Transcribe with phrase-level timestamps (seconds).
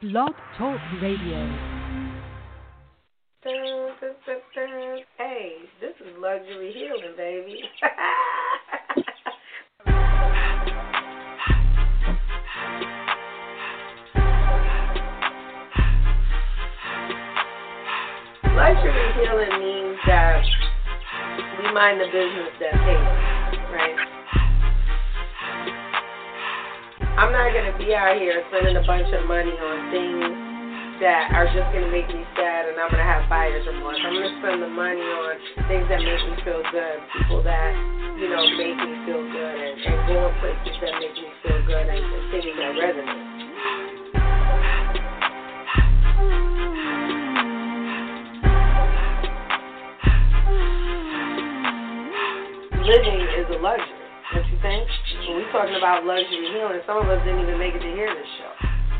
[0.00, 1.44] Blog Talk Radio.
[5.18, 7.62] Hey, this is luxury healing, baby.
[18.54, 20.44] luxury healing means that
[21.58, 23.27] we mind the business that pays,
[27.18, 31.50] I'm not gonna be out here spending a bunch of money on things that are
[31.50, 33.98] just gonna make me sad and I'm gonna have buyer's remorse.
[34.06, 35.34] I'm gonna spend the money on
[35.66, 37.74] things that make me feel good, people that,
[38.22, 41.90] you know, make me feel good and, and going places that make me feel good
[41.90, 43.38] and, and things that resonate.
[52.86, 54.88] living is a luxury, don't you think?
[55.48, 58.52] Talking about luxury healing, some of us didn't even make it to hear this show.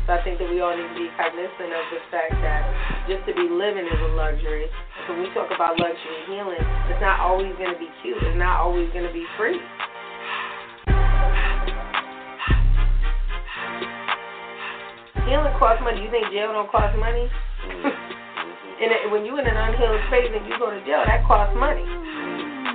[0.09, 2.65] So I think that we all need to be cognizant of the fact that
[3.05, 4.65] just to be living is a luxury.
[5.05, 6.57] So when we talk about luxury healing,
[6.89, 8.17] it's not always going to be cute.
[8.17, 9.61] It's not always going to be free.
[15.29, 16.01] Healing costs money.
[16.01, 17.29] You think jail don't cost money?
[17.29, 18.81] Mm-hmm.
[18.81, 21.85] and when you're in an unhealed space and you go to jail, that costs money.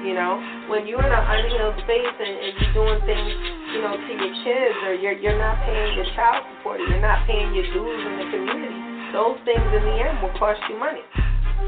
[0.07, 0.39] You know,
[0.71, 4.35] when you're in an unhealed space and, and you're doing things, you know, to your
[4.47, 8.01] kids, or you're you're not paying your child support, or you're not paying your dues
[8.07, 8.79] in the community,
[9.11, 11.03] those things in the end will cost you money.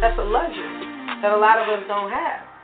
[0.00, 0.86] That's a luxury
[1.22, 2.55] that a lot of us don't have.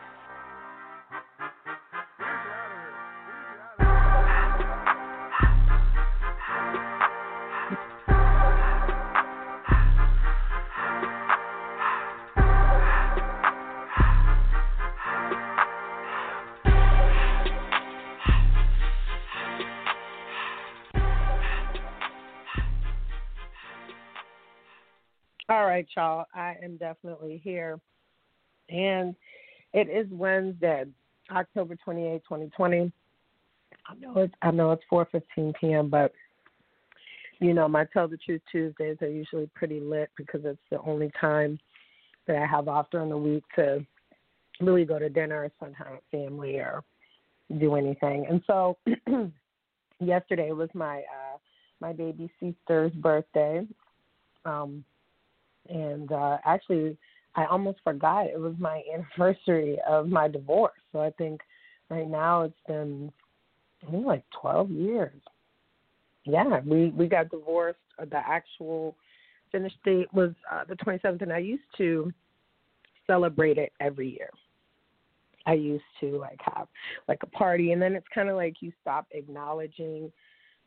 [25.72, 26.26] Right, y'all.
[26.34, 27.80] I am definitely here.
[28.68, 29.14] And
[29.72, 30.84] it is Wednesday,
[31.30, 32.92] October 28, 2020.
[33.86, 36.12] I know it's I know it's 4:15 p.m., but
[37.40, 41.10] you know, my Tell the Truth Tuesdays are usually pretty lit because it's the only
[41.18, 41.58] time
[42.26, 43.84] that I have off during the week to
[44.60, 46.84] really go to dinner or spend time with family or
[47.58, 48.26] do anything.
[48.28, 48.76] And so
[50.00, 51.38] yesterday was my uh
[51.80, 53.66] my baby sister's birthday.
[54.44, 54.84] Um
[55.68, 56.96] and uh actually
[57.34, 60.80] I almost forgot it was my anniversary of my divorce.
[60.92, 61.40] So I think
[61.88, 63.12] right now it's been
[63.86, 65.20] I think like 12 years.
[66.24, 67.78] Yeah, we we got divorced.
[67.98, 68.96] Uh, the actual
[69.50, 72.12] finish date was uh, the 27th, and I used to
[73.06, 74.30] celebrate it every year.
[75.46, 76.68] I used to like have
[77.08, 80.12] like a party, and then it's kind of like you stop acknowledging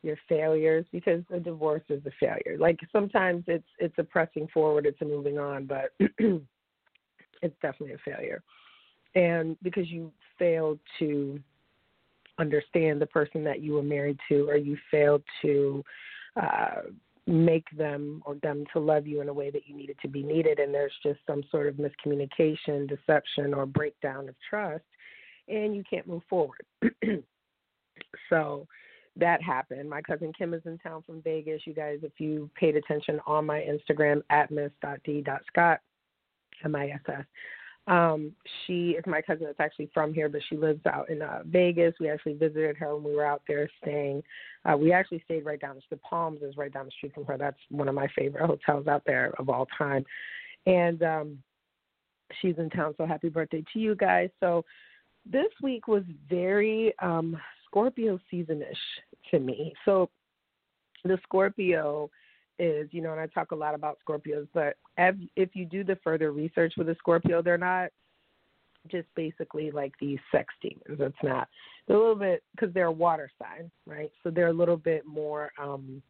[0.06, 2.56] your failures because a divorce is a failure.
[2.58, 8.10] Like sometimes it's it's a pressing forward, it's a moving on, but it's definitely a
[8.10, 8.42] failure.
[9.14, 11.40] And because you failed to
[12.38, 15.82] understand the person that you were married to, or you failed to
[16.40, 16.82] uh,
[17.26, 20.22] make them or them to love you in a way that you needed to be
[20.22, 24.84] needed, and there's just some sort of miscommunication, deception, or breakdown of trust,
[25.48, 26.62] and you can't move forward.
[28.30, 28.66] so
[29.16, 29.88] that happened.
[29.88, 31.62] My cousin Kim is in town from Vegas.
[31.64, 35.80] You guys, if you paid attention on my Instagram at miss.d.scott,
[36.64, 37.24] M-I-S-S,
[37.88, 38.32] um,
[38.66, 41.94] she is my cousin that's actually from here, but she lives out in uh, Vegas.
[42.00, 44.22] We actually visited her when we were out there staying.
[44.64, 47.38] Uh, we actually stayed right down the Palms is right down the street from her.
[47.38, 50.04] That's one of my favorite hotels out there of all time.
[50.66, 51.38] And um,
[52.42, 54.30] she's in town, so happy birthday to you guys.
[54.40, 54.64] So
[55.24, 57.36] this week was very um,
[57.76, 58.74] Scorpio seasonish
[59.30, 59.74] to me.
[59.84, 60.08] So
[61.04, 62.10] the Scorpio
[62.58, 64.76] is, you know, and I talk a lot about Scorpios, but
[65.36, 67.90] if you do the further research with a Scorpio, they're not
[68.90, 71.00] just basically like these sex demons.
[71.02, 71.48] It's not.
[71.86, 74.10] They're a little bit because they're a water sign, right?
[74.22, 76.00] So they're a little bit more um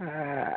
[0.00, 0.50] uh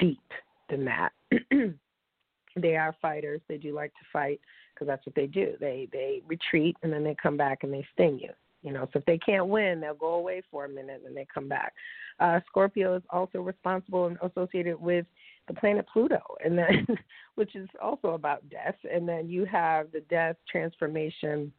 [0.00, 0.20] deep
[0.68, 1.12] than that.
[2.56, 3.40] they are fighters.
[3.48, 4.40] They do like to fight
[4.74, 5.54] because that's what they do.
[5.60, 8.30] They they retreat and then they come back and they sting you.
[8.62, 11.14] You know, so if they can't win, they'll go away for a minute and then
[11.14, 11.72] they come back.
[12.20, 15.04] Uh, Scorpio is also responsible and associated with
[15.48, 16.86] the planet Pluto, and then
[17.34, 18.76] which is also about death.
[18.90, 21.52] And then you have the death, transformation,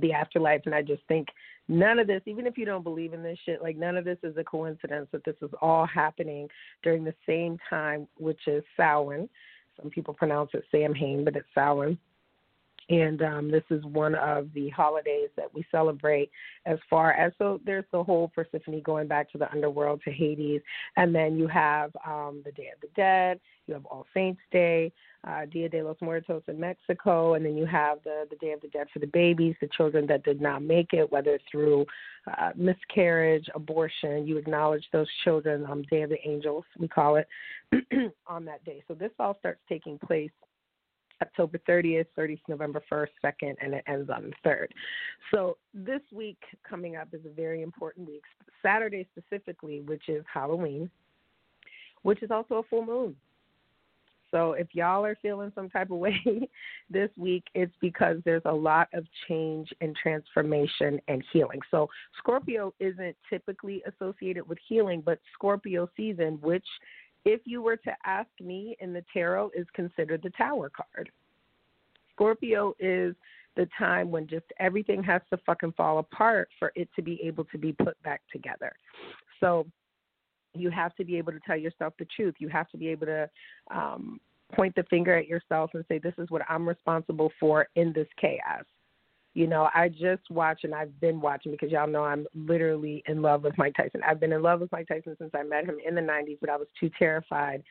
[0.00, 1.28] the afterlife, and I just think
[1.68, 4.18] none of this, even if you don't believe in this shit, like none of this
[4.24, 6.48] is a coincidence that this is all happening
[6.82, 9.28] during the same time, which is Samhain.
[9.80, 11.98] Some people pronounce it Samhain, but it's Samhain
[12.88, 16.30] and um, this is one of the holidays that we celebrate
[16.66, 20.60] as far as so there's the whole Persephone going back to the underworld to Hades,
[20.96, 24.92] and then you have um, the Day of the Dead, you have All Saints Day,
[25.26, 28.60] uh, Dia de los Muertos in Mexico, and then you have the the Day of
[28.60, 31.86] the Dead for the babies, the children that did not make it, whether through
[32.26, 34.26] uh, miscarriage, abortion.
[34.26, 35.64] You acknowledge those children.
[35.68, 37.26] Um, Day of the Angels, we call it,
[38.26, 38.82] on that day.
[38.88, 40.30] So this all starts taking place
[41.22, 44.66] October 30th, 30th, November 1st, 2nd, and it ends on the 3rd.
[45.30, 46.38] So this week
[46.68, 48.22] coming up is a very important week.
[48.60, 50.90] Saturday specifically, which is Halloween,
[52.02, 53.16] which is also a full moon.
[54.32, 56.48] So if y'all are feeling some type of way
[56.90, 61.60] this week, it's because there's a lot of change and transformation and healing.
[61.70, 61.88] So
[62.18, 66.66] Scorpio isn't typically associated with healing, but Scorpio season, which
[67.24, 71.10] if you were to ask me in the tarot, is considered the tower card.
[72.12, 73.14] Scorpio is
[73.56, 77.44] the time when just everything has to fucking fall apart for it to be able
[77.44, 78.72] to be put back together.
[79.40, 79.66] So
[80.54, 82.34] you have to be able to tell yourself the truth.
[82.38, 83.30] You have to be able to
[83.70, 84.20] um,
[84.54, 88.08] point the finger at yourself and say, This is what I'm responsible for in this
[88.20, 88.64] chaos.
[89.34, 93.22] You know, I just watch and I've been watching because y'all know I'm literally in
[93.22, 94.02] love with Mike Tyson.
[94.06, 96.50] I've been in love with Mike Tyson since I met him in the 90s, but
[96.50, 97.62] I was too terrified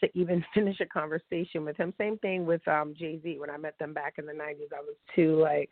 [0.00, 1.92] to even finish a conversation with him.
[1.98, 3.38] Same thing with um Jay Z.
[3.38, 5.70] When I met them back in the 90s, I was too like,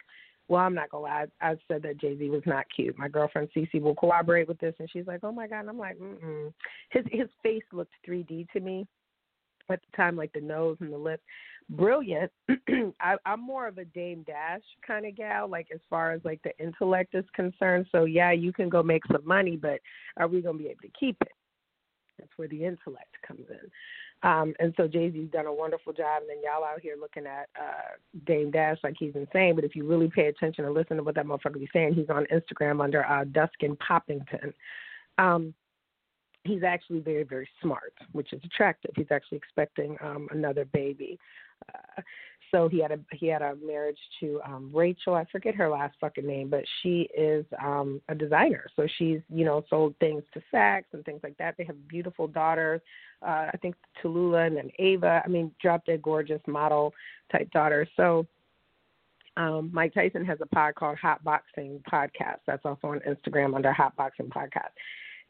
[0.49, 1.27] well, I'm not gonna lie.
[1.41, 2.99] I, I said that Jay Z was not cute.
[2.99, 5.61] My girlfriend Cece will corroborate with this, and she's like, oh my god.
[5.61, 6.53] And I'm like, mm.
[6.91, 8.87] His his face looked 3D to me
[9.71, 11.23] at the time, like the nose and the lips
[11.71, 12.31] brilliant.
[13.01, 16.41] I, I'm more of a Dame Dash kind of gal, like as far as like
[16.43, 17.87] the intellect is concerned.
[17.93, 19.81] So yeah, you can go make some money, but
[20.17, 21.33] are we gonna be able to keep it?
[22.19, 23.71] That's where the intellect comes in.
[24.23, 27.27] Um, and so Jay Z's done a wonderful job, and then y'all out here looking
[27.27, 27.97] at uh,
[28.27, 29.55] Dame Dash like he's insane.
[29.55, 32.09] But if you really pay attention and listen to what that motherfucker be saying, he's
[32.09, 34.53] on Instagram under uh, Duskin Poppington.
[35.19, 35.53] Um,
[36.45, 38.93] he's actually very, very smart, which is attractive.
[38.97, 41.19] He's actually expecting um, another baby.
[42.53, 45.15] So he had a he had a marriage to um Rachel.
[45.15, 48.67] I forget her last fucking name, but she is um a designer.
[48.77, 51.57] So she's you know sold things to Saks and things like that.
[51.59, 52.81] They have beautiful daughters.
[53.21, 55.23] Uh, I think Tallulah and then Ava.
[55.25, 56.95] I mean, drop dead gorgeous model
[57.33, 57.89] type daughters.
[57.97, 58.27] So
[59.37, 62.39] um, Mike Tyson has a pod called Hot Boxing Podcast.
[62.47, 64.73] That's also on Instagram under Hot Boxing Podcast.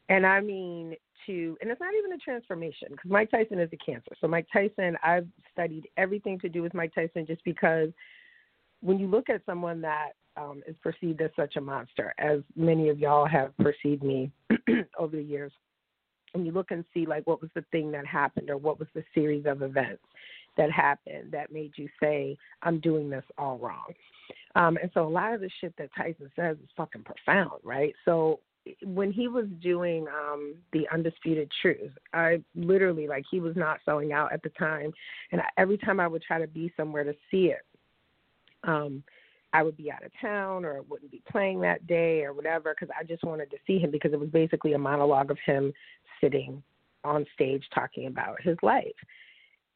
[0.09, 0.95] And I mean,
[1.27, 4.13] to, and it's not even a transformation because Mike Tyson is a cancer.
[4.21, 7.91] So, Mike Tyson, I've studied everything to do with Mike Tyson just because
[8.81, 12.89] when you look at someone that um, is perceived as such a monster, as many
[12.89, 14.31] of y'all have perceived me
[14.99, 15.53] over the years,
[16.35, 18.89] and you look and see like what was the thing that happened or what was
[18.95, 20.03] the series of events
[20.57, 23.93] that happened that made you say, I'm doing this all wrong.
[24.55, 27.95] Um, and so a lot of the shit that Tyson says is fucking profound, right?
[28.05, 28.41] So
[28.85, 34.13] when he was doing um the undisputed truth i literally like he was not selling
[34.13, 34.93] out at the time
[35.33, 37.65] and I, every time i would try to be somewhere to see it
[38.65, 39.03] um
[39.53, 42.75] i would be out of town or it wouldn't be playing that day or whatever
[42.75, 45.73] because i just wanted to see him because it was basically a monologue of him
[46.21, 46.63] sitting
[47.05, 48.97] on stage talking about his life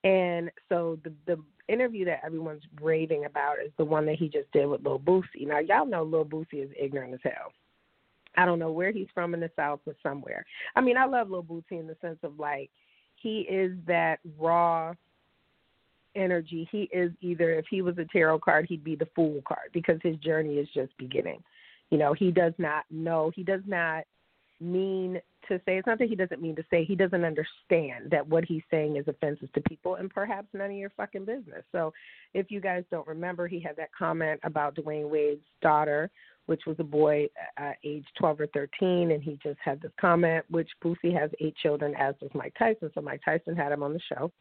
[0.04, 1.38] and so the the
[1.68, 5.46] interview that everyone's raving about is the one that he just did with Lil Boosie.
[5.46, 7.52] Now y'all know Lil Boosie is ignorant as hell.
[8.40, 10.46] I don't know where he's from in the South, but somewhere.
[10.74, 12.70] I mean, I love Lil Boosie in the sense of like
[13.16, 14.94] he is that raw
[16.16, 16.66] energy.
[16.72, 19.98] He is either if he was a tarot card, he'd be the fool card because
[20.02, 21.42] his journey is just beginning.
[21.90, 23.30] You know, he does not know.
[23.34, 24.04] He does not
[24.58, 25.20] mean
[25.50, 28.44] to say it's not that he doesn't mean to say he doesn't understand that what
[28.44, 31.62] he's saying is offensive to people and perhaps none of your fucking business.
[31.72, 31.92] So
[32.34, 36.10] if you guys don't remember, he had that comment about Dwyane Wade's daughter
[36.50, 37.28] which was a boy
[37.58, 41.54] uh, age 12 or 13, and he just had this comment, which Boosie has eight
[41.62, 42.90] children, as does Mike Tyson.
[42.92, 44.32] So Mike Tyson had him on the show.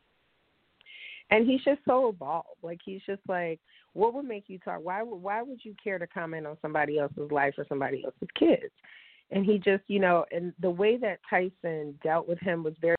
[1.29, 2.47] And he's just so evolved.
[2.63, 3.59] Like he's just like,
[3.93, 4.79] what would make you talk?
[4.81, 8.27] Why would why would you care to comment on somebody else's life or somebody else's
[8.33, 8.73] kids?
[9.31, 12.95] And he just, you know, and the way that Tyson dealt with him was very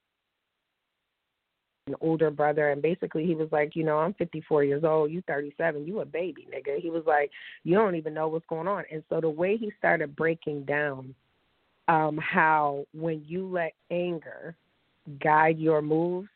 [1.87, 5.23] an older brother and basically he was like, you know, I'm 54 years old, you
[5.27, 6.81] 37, you a baby, nigga.
[6.81, 7.31] He was like,
[7.65, 8.85] you don't even know what's going on.
[8.93, 11.15] And so the way he started breaking down
[11.89, 14.55] um how when you let anger
[15.23, 16.29] guide your moves,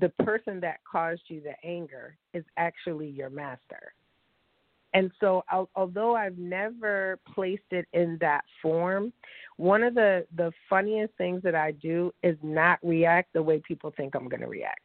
[0.00, 3.92] the person that caused you the anger is actually your master.
[4.94, 5.42] And so,
[5.74, 9.12] although I've never placed it in that form,
[9.56, 13.92] one of the the funniest things that I do is not react the way people
[13.96, 14.80] think I'm going to react.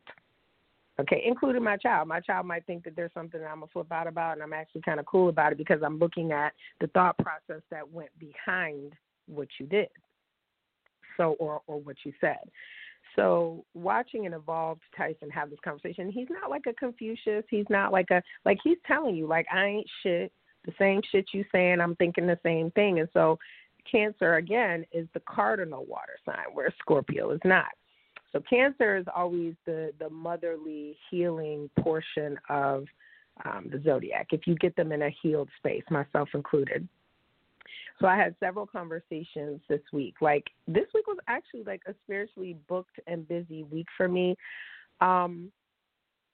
[1.00, 2.08] Okay, including my child.
[2.08, 4.54] My child might think that there's something that I'm a flip out about, and I'm
[4.54, 8.10] actually kind of cool about it because I'm looking at the thought process that went
[8.18, 8.94] behind
[9.28, 9.90] what you did.
[11.18, 12.50] So, or or what you said.
[13.18, 17.44] So, watching an evolved Tyson have this conversation, he's not like a Confucius.
[17.50, 20.32] He's not like a like he's telling you like I ain't shit.
[20.66, 23.00] The same shit you saying, I'm thinking the same thing.
[23.00, 23.40] And so,
[23.90, 27.72] Cancer again is the cardinal water sign, where Scorpio is not.
[28.32, 32.86] So Cancer is always the the motherly healing portion of
[33.46, 34.28] um, the zodiac.
[34.32, 36.88] If you get them in a healed space, myself included.
[38.00, 40.16] So I had several conversations this week.
[40.22, 44.36] Like this week was actually like a spiritually booked and busy week for me.
[45.02, 45.52] Um,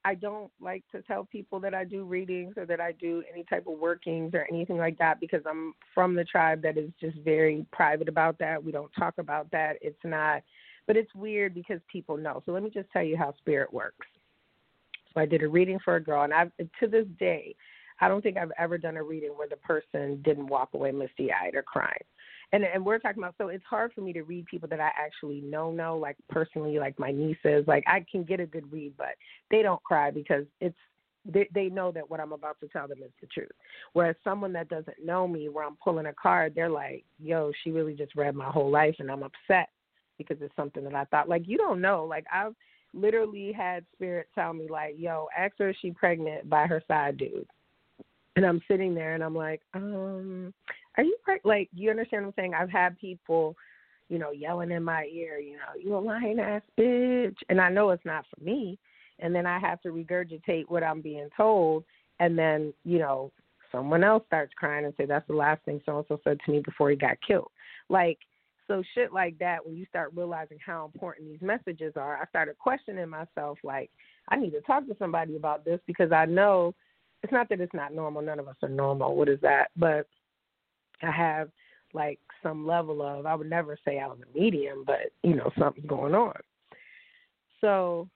[0.05, 3.45] I don't like to tell people that I do readings or that I do any
[3.45, 7.17] type of workings or anything like that because I'm from the tribe that is just
[7.19, 8.61] very private about that.
[8.61, 9.77] We don't talk about that.
[9.81, 10.43] It's not
[10.87, 12.41] but it's weird because people know.
[12.45, 14.07] So let me just tell you how spirit works.
[15.13, 16.45] So I did a reading for a girl, and I
[16.79, 17.55] to this day,
[18.03, 21.31] I don't think I've ever done a reading where the person didn't walk away misty
[21.31, 22.03] eyed or crying.
[22.51, 24.91] And and we're talking about so it's hard for me to read people that I
[24.97, 28.93] actually know know like personally like my nieces like I can get a good read
[28.97, 29.15] but
[29.49, 30.75] they don't cry because it's
[31.25, 33.49] they they know that what I'm about to tell them is the truth.
[33.93, 37.71] Whereas someone that doesn't know me where I'm pulling a card they're like yo she
[37.71, 39.69] really just read my whole life and I'm upset
[40.17, 42.05] because it's something that I thought like you don't know.
[42.05, 42.53] Like I've
[42.93, 47.17] literally had spirit tell me like, "Yo, ask her if she pregnant by her side
[47.17, 47.47] dude."
[48.35, 50.53] And I'm sitting there and I'm like, um,
[50.97, 51.45] are you pregnant?
[51.45, 52.53] Like, you understand what I'm saying?
[52.53, 53.55] I've had people,
[54.09, 57.69] you know, yelling in my ear, you know, you a lying ass bitch, and I
[57.69, 58.79] know it's not for me.
[59.19, 61.83] And then I have to regurgitate what I'm being told,
[62.19, 63.31] and then you know,
[63.71, 66.51] someone else starts crying and say that's the last thing so and so said to
[66.51, 67.51] me before he got killed.
[67.89, 68.17] Like
[68.67, 72.57] so shit like that, when you start realizing how important these messages are, I started
[72.57, 73.57] questioning myself.
[73.63, 73.91] Like,
[74.29, 76.73] I need to talk to somebody about this because I know
[77.23, 78.21] it's not that it's not normal.
[78.21, 79.15] None of us are normal.
[79.15, 79.69] What is that?
[79.75, 80.07] But
[81.01, 81.49] I have
[81.93, 85.51] like some level of I would never say I was a medium, but you know
[85.57, 86.35] something's going on.
[87.61, 88.07] So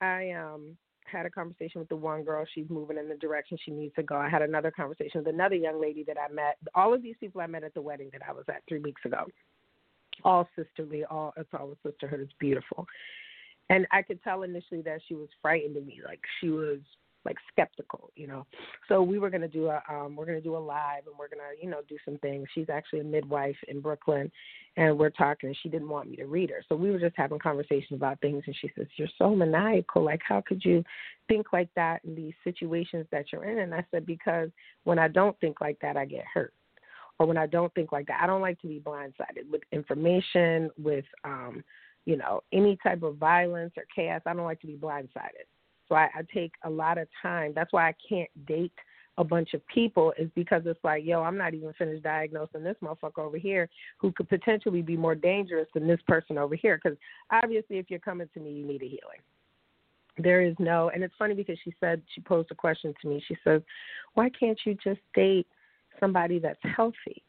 [0.00, 2.46] I um had a conversation with the one girl.
[2.54, 4.16] She's moving in the direction she needs to go.
[4.16, 6.56] I had another conversation with another young lady that I met.
[6.74, 9.02] All of these people I met at the wedding that I was at three weeks
[9.04, 9.26] ago
[10.24, 12.20] all sisterly, all it's all sisterhood.
[12.20, 12.86] It's beautiful.
[13.70, 16.78] And I could tell initially that she was frightened of me, like she was
[17.24, 18.46] like skeptical, you know.
[18.88, 21.50] So we were gonna do a um we're gonna do a live and we're gonna,
[21.60, 22.48] you know, do some things.
[22.54, 24.30] She's actually a midwife in Brooklyn
[24.76, 26.64] and we're talking and she didn't want me to read her.
[26.68, 30.20] So we were just having conversations about things and she says, You're so maniacal, like
[30.26, 30.84] how could you
[31.28, 33.58] think like that in these situations that you're in?
[33.58, 34.50] And I said, Because
[34.84, 36.52] when I don't think like that I get hurt
[37.18, 38.20] or when I don't think like that.
[38.22, 41.62] I don't like to be blindsided with information, with um,
[42.04, 44.22] you know, any type of violence or chaos.
[44.26, 45.46] I don't like to be blindsided.
[45.92, 47.52] So I, I take a lot of time.
[47.54, 48.72] That's why I can't date
[49.18, 52.76] a bunch of people is because it's like, yo, I'm not even finished diagnosing this
[52.82, 53.68] motherfucker over here
[53.98, 56.80] who could potentially be more dangerous than this person over here.
[56.82, 56.96] Because
[57.30, 59.20] obviously, if you're coming to me, you need a healing.
[60.16, 63.22] There is no, and it's funny because she said she posed a question to me.
[63.28, 63.60] She says,
[64.14, 65.46] "Why can't you just date
[66.00, 67.22] somebody that's healthy.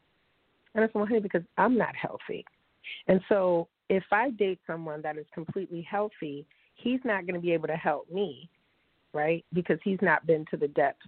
[0.74, 2.46] And I said, well, honey, because I'm not healthy.
[3.08, 7.53] And so if I date someone that is completely healthy, he's not going to be
[7.53, 8.50] able to help me,
[9.13, 9.46] right?
[9.53, 11.01] Because he's not been to the depth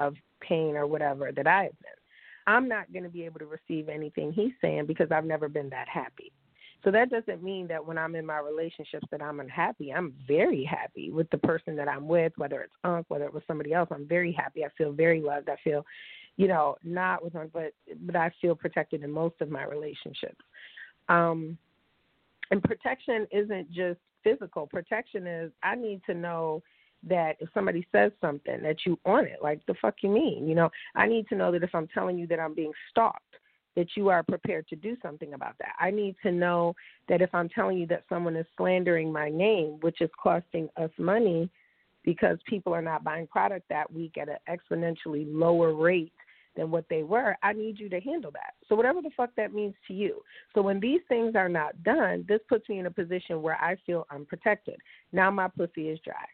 [0.00, 1.90] of pain or whatever that I have been.
[2.46, 5.68] I'm not going to be able to receive anything he's saying because I've never been
[5.70, 6.32] that happy.
[6.84, 9.92] So that doesn't mean that when I'm in my relationships that I'm unhappy.
[9.92, 13.42] I'm very happy with the person that I'm with, whether it's Unc, whether it was
[13.48, 13.88] somebody else.
[13.90, 14.64] I'm very happy.
[14.64, 15.48] I feel very loved.
[15.48, 15.84] I feel
[16.36, 20.44] you know, not with one, but but I feel protected in most of my relationships.
[21.08, 21.56] Um,
[22.50, 24.66] and protection isn't just physical.
[24.66, 26.62] Protection is I need to know
[27.06, 30.48] that if somebody says something that you on it, like the fuck you mean?
[30.48, 33.22] You know, I need to know that if I'm telling you that I'm being stalked,
[33.76, 35.74] that you are prepared to do something about that.
[35.78, 36.74] I need to know
[37.08, 40.90] that if I'm telling you that someone is slandering my name, which is costing us
[40.98, 41.50] money
[42.02, 46.12] because people are not buying product that week at an exponentially lower rate
[46.56, 48.54] than what they were, I need you to handle that.
[48.68, 50.22] So, whatever the fuck that means to you.
[50.54, 53.76] So, when these things are not done, this puts me in a position where I
[53.86, 54.76] feel unprotected.
[55.12, 56.24] Now, my pussy is dry.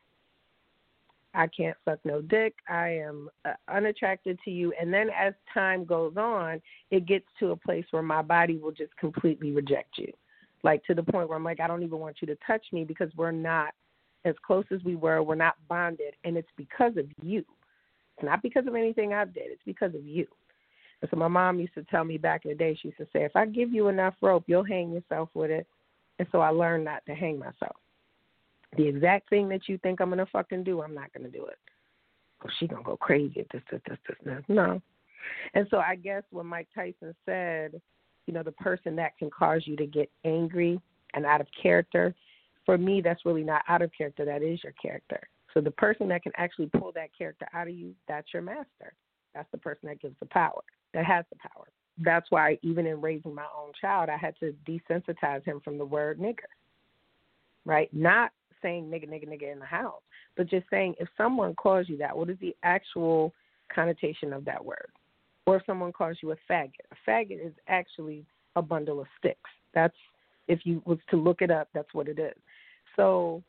[1.35, 2.55] I can't suck no dick.
[2.69, 4.73] I am uh, unattracted to you.
[4.79, 6.61] And then as time goes on,
[6.91, 10.12] it gets to a place where my body will just completely reject you.
[10.62, 12.85] Like to the point where I'm like, I don't even want you to touch me
[12.85, 13.73] because we're not
[14.25, 15.23] as close as we were.
[15.23, 16.14] We're not bonded.
[16.25, 17.45] And it's because of you.
[18.23, 19.47] Not because of anything I've did.
[19.47, 20.26] It's because of you.
[21.00, 23.07] And so my mom used to tell me back in the day, she used to
[23.12, 25.67] say, if I give you enough rope, you'll hang yourself with it.
[26.19, 27.76] And so I learned not to hang myself.
[28.76, 31.59] The exact thing that you think I'm gonna fucking do, I'm not gonna do it.
[32.45, 34.45] Oh, she gonna go crazy at this, this, this, this, this.
[34.49, 34.81] No.
[35.55, 37.81] And so I guess what Mike Tyson said,
[38.26, 40.81] you know, the person that can cause you to get angry
[41.14, 42.14] and out of character,
[42.64, 44.25] for me, that's really not out of character.
[44.25, 45.29] That is your character.
[45.54, 48.94] So the person that can actually pull that character out of you, that's your master.
[49.35, 50.62] That's the person that gives the power,
[50.94, 51.66] that has the power.
[51.99, 55.85] That's why even in raising my own child, I had to desensitize him from the
[55.85, 56.38] word nigger.
[57.64, 57.92] Right?
[57.92, 60.02] Not saying nigga, nigga, nigga in the house,
[60.37, 63.32] but just saying if someone calls you that, what is the actual
[63.75, 64.90] connotation of that word?
[65.47, 66.71] Or if someone calls you a faggot.
[66.92, 68.25] A faggot is actually
[68.56, 69.50] a bundle of sticks.
[69.75, 69.94] That's
[70.49, 72.35] if you was to look it up, that's what it is.
[72.97, 73.42] So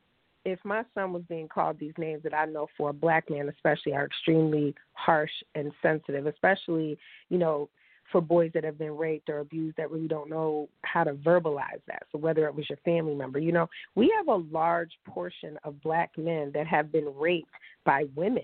[0.46, 3.50] if my son was being called these names that I know for a black man
[3.50, 6.98] especially are extremely harsh and sensitive, especially,
[7.30, 7.70] you know,
[8.12, 11.82] for boys that have been raped or abused that really don't know how to verbalize
[11.88, 12.04] that.
[12.12, 15.82] So whether it was your family member, you know, we have a large portion of
[15.82, 17.50] black men that have been raped
[17.86, 18.44] by women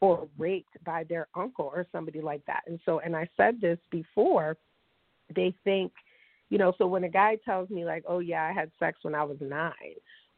[0.00, 2.62] or raped by their uncle or somebody like that.
[2.66, 4.56] And so and I said this before,
[5.34, 5.92] they think,
[6.48, 9.14] you know, so when a guy tells me like, "Oh yeah, I had sex when
[9.14, 9.72] I was 9,"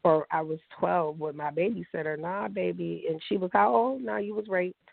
[0.04, 4.02] or I was 12 with my babysitter, "Nah, baby," and she was how old?
[4.02, 4.90] "Nah, you was raped."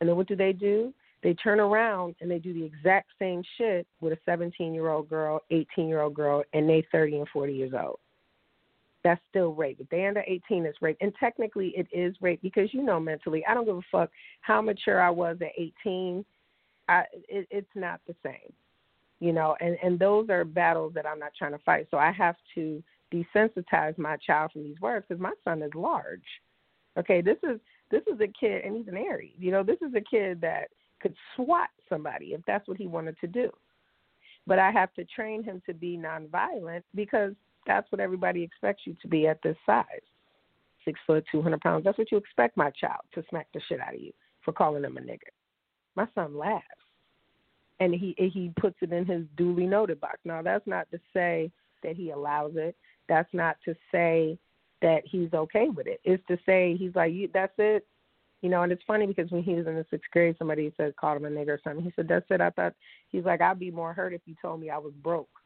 [0.00, 0.92] And then what do they do?
[1.22, 5.08] They turn around and they do the exact same shit with a 17 year old
[5.08, 7.98] girl, 18 year old girl, and they 30 and 40 years old.
[9.02, 9.78] That's still rape.
[9.80, 10.96] If they're under 18, it's rape.
[11.00, 14.60] And technically, it is rape because you know mentally, I don't give a fuck how
[14.60, 16.24] mature I was at 18.
[16.88, 18.52] I, it, it's not the same,
[19.20, 19.56] you know.
[19.60, 21.88] And and those are battles that I'm not trying to fight.
[21.90, 26.24] So I have to desensitize my child from these words because my son is large.
[26.98, 27.60] Okay, this is
[27.90, 29.34] this is a kid, and he's an Aries.
[29.38, 30.68] You know, this is a kid that
[31.00, 33.50] could swat somebody if that's what he wanted to do.
[34.46, 37.32] But I have to train him to be nonviolent because
[37.66, 39.84] that's what everybody expects you to be at this size.
[40.84, 41.84] Six foot, 200 pounds.
[41.84, 44.12] That's what you expect my child to smack the shit out of you
[44.44, 45.32] for calling him a nigger.
[45.96, 46.64] My son laughs.
[47.78, 50.18] And he he puts it in his duly noted box.
[50.24, 51.50] Now that's not to say
[51.82, 52.74] that he allows it.
[53.08, 54.38] That's not to say
[54.82, 56.00] that he's okay with it.
[56.04, 57.86] It's to say he's like, that's it.
[58.42, 60.94] You know, and it's funny because when he was in the sixth grade, somebody said
[60.96, 61.82] called him a nigger or something.
[61.82, 62.74] He said, "That's it." I thought
[63.08, 65.40] he's like, "I'd be more hurt if you told me I was broke,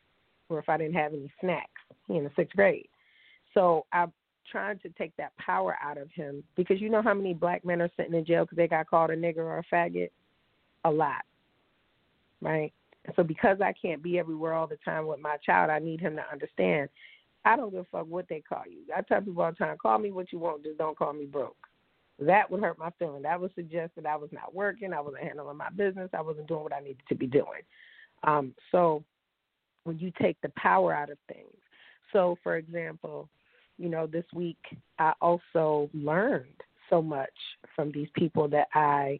[0.49, 2.88] or if I didn't have any snacks." In the sixth grade,
[3.55, 4.12] so I'm
[4.51, 7.81] trying to take that power out of him because you know how many black men
[7.81, 10.11] are sitting in jail because they got called a nigger or a faggot,
[10.85, 11.25] a lot,
[12.40, 12.73] right?
[13.14, 16.16] So because I can't be everywhere all the time with my child, I need him
[16.16, 16.88] to understand.
[17.44, 18.81] I don't give a fuck what they call you.
[18.94, 21.24] I tell people all the time, call me what you want, just don't call me
[21.24, 21.57] broke
[22.20, 23.22] that would hurt my feeling.
[23.22, 26.48] That would suggest that I was not working, I wasn't handling my business, I wasn't
[26.48, 27.62] doing what I needed to be doing.
[28.24, 29.03] Um, so
[29.85, 31.57] when you take the power out of things,
[32.12, 33.29] so for example,
[33.79, 34.59] you know, this week
[34.98, 37.31] I also learned so much
[37.74, 39.18] from these people that I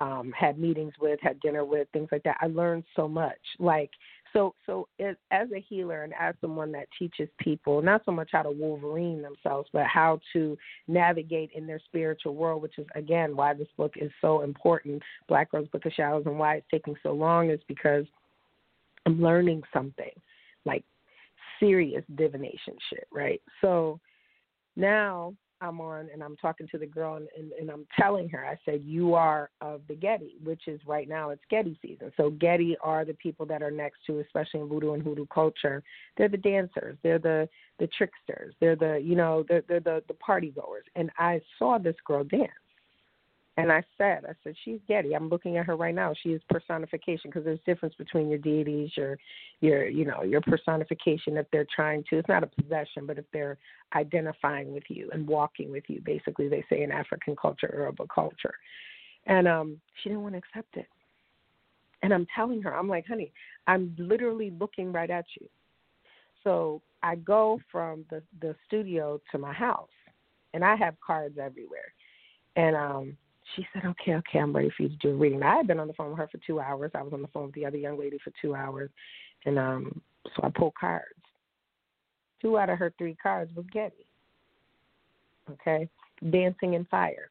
[0.00, 2.36] um, had meetings with, had dinner with, things like that.
[2.40, 3.38] I learned so much.
[3.58, 3.90] Like
[4.34, 8.30] so, so as, as a healer and as someone that teaches people not so much
[8.32, 13.36] how to Wolverine themselves, but how to navigate in their spiritual world, which is again
[13.36, 15.02] why this book is so important.
[15.28, 18.04] Black Girls Book of Shadows and why it's taking so long is because
[19.06, 20.10] I'm learning something,
[20.64, 20.84] like
[21.60, 23.40] serious divination shit, right?
[23.60, 24.00] So
[24.76, 28.44] now I'm on and I'm talking to the girl and, and, and, I'm telling her,
[28.44, 32.12] I said, You are of the Getty, which is right now it's Getty season.
[32.16, 35.82] So Getty are the people that are next to, especially in voodoo and hoodoo culture,
[36.16, 37.48] they're the dancers, they're the
[37.78, 40.84] the tricksters, they're the you know, they're, they're the, the party goers.
[40.94, 42.50] And I saw this girl dance.
[43.56, 45.14] And I said, I said, she's Getty.
[45.14, 46.12] I'm looking at her right now.
[46.22, 49.16] She is personification because there's difference between your deities, your,
[49.60, 51.36] your, you know, your personification.
[51.36, 53.56] If they're trying to, it's not a possession, but if they're
[53.94, 58.54] identifying with you and walking with you, basically, they say in African culture, Yoruba culture.
[59.26, 60.88] And um, she didn't want to accept it.
[62.02, 63.32] And I'm telling her, I'm like, honey,
[63.68, 65.48] I'm literally looking right at you.
[66.42, 69.88] So I go from the the studio to my house,
[70.52, 71.94] and I have cards everywhere.
[72.56, 73.16] And um,
[73.54, 75.42] she said, okay, okay, I'm ready for you to do a reading.
[75.42, 76.90] I had been on the phone with her for two hours.
[76.94, 78.90] I was on the phone with the other young lady for two hours.
[79.44, 80.00] And um,
[80.34, 81.04] so I pulled cards.
[82.40, 84.06] Two out of her three cards was Getty.
[85.50, 85.88] Okay?
[86.30, 87.30] Dancing in fire.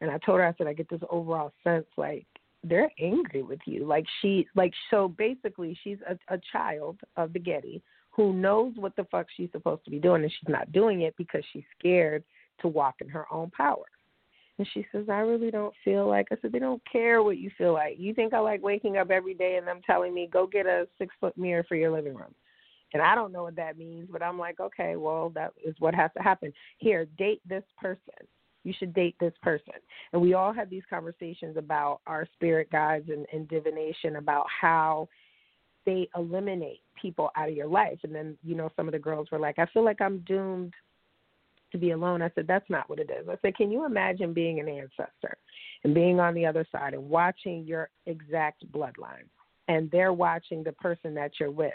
[0.00, 2.26] And I told her, I said, I get this overall sense like
[2.62, 3.86] they're angry with you.
[3.86, 8.94] Like she, like, so basically she's a, a child of the Getty who knows what
[8.96, 12.22] the fuck she's supposed to be doing and she's not doing it because she's scared
[12.60, 13.84] to walk in her own power.
[14.58, 16.28] And she says, I really don't feel like.
[16.30, 17.96] I said, they don't care what you feel like.
[17.98, 20.86] You think I like waking up every day and them telling me, go get a
[20.96, 22.34] six foot mirror for your living room
[22.92, 25.94] And I don't know what that means, but I'm like, okay, well, that is what
[25.94, 26.52] has to happen.
[26.78, 28.28] Here, date this person.
[28.62, 29.74] You should date this person.
[30.12, 35.08] And we all have these conversations about our spirit guides and, and divination about how
[35.84, 37.98] they eliminate people out of your life.
[38.04, 40.72] And then, you know, some of the girls were like, I feel like I'm doomed
[41.74, 42.22] to be alone.
[42.22, 43.28] I said, that's not what it is.
[43.28, 45.36] I said, can you imagine being an ancestor
[45.82, 49.28] and being on the other side and watching your exact bloodline?
[49.68, 51.72] And they're watching the person that you're with.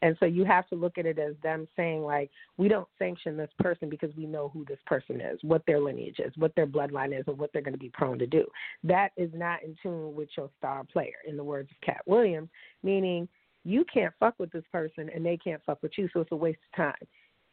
[0.00, 3.36] And so you have to look at it as them saying, like, we don't sanction
[3.36, 6.66] this person because we know who this person is, what their lineage is, what their
[6.66, 8.44] bloodline is, and what they're going to be prone to do.
[8.82, 12.48] That is not in tune with your star player, in the words of Katt Williams,
[12.82, 13.28] meaning
[13.64, 16.36] you can't fuck with this person and they can't fuck with you, so it's a
[16.36, 17.06] waste of time.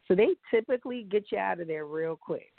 [0.09, 2.51] So they typically get you out of there real quick.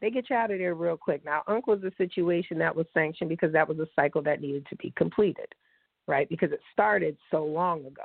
[0.00, 1.24] They get you out of there real quick.
[1.24, 4.66] Now, Unc was a situation that was sanctioned because that was a cycle that needed
[4.68, 5.46] to be completed,
[6.06, 6.28] right?
[6.28, 8.04] Because it started so long ago,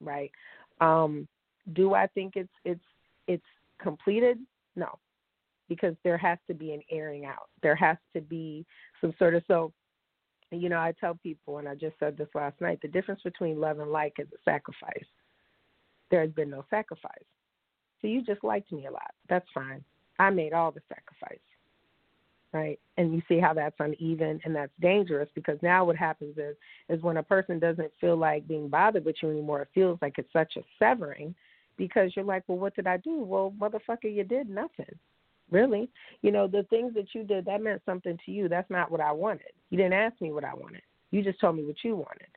[0.00, 0.30] right?
[0.80, 1.26] Um,
[1.72, 2.84] do I think it's it's
[3.26, 3.42] it's
[3.82, 4.38] completed?
[4.76, 5.00] No,
[5.68, 7.48] because there has to be an airing out.
[7.60, 8.64] There has to be
[9.00, 9.72] some sort of so.
[10.52, 13.60] You know, I tell people, and I just said this last night: the difference between
[13.60, 15.04] love and like is a sacrifice.
[16.12, 17.24] There has been no sacrifice.
[18.00, 19.12] So you just liked me a lot.
[19.28, 19.82] That's fine.
[20.18, 21.38] I made all the sacrifice.
[22.52, 22.78] Right?
[22.96, 26.56] And you see how that's uneven and that's dangerous because now what happens is
[26.88, 30.14] is when a person doesn't feel like being bothered with you anymore, it feels like
[30.16, 31.34] it's such a severing
[31.76, 33.20] because you're like, Well, what did I do?
[33.20, 34.86] Well, motherfucker, you did nothing.
[35.50, 35.90] Really?
[36.22, 38.48] You know, the things that you did, that meant something to you.
[38.48, 39.52] That's not what I wanted.
[39.70, 40.82] You didn't ask me what I wanted.
[41.10, 42.28] You just told me what you wanted.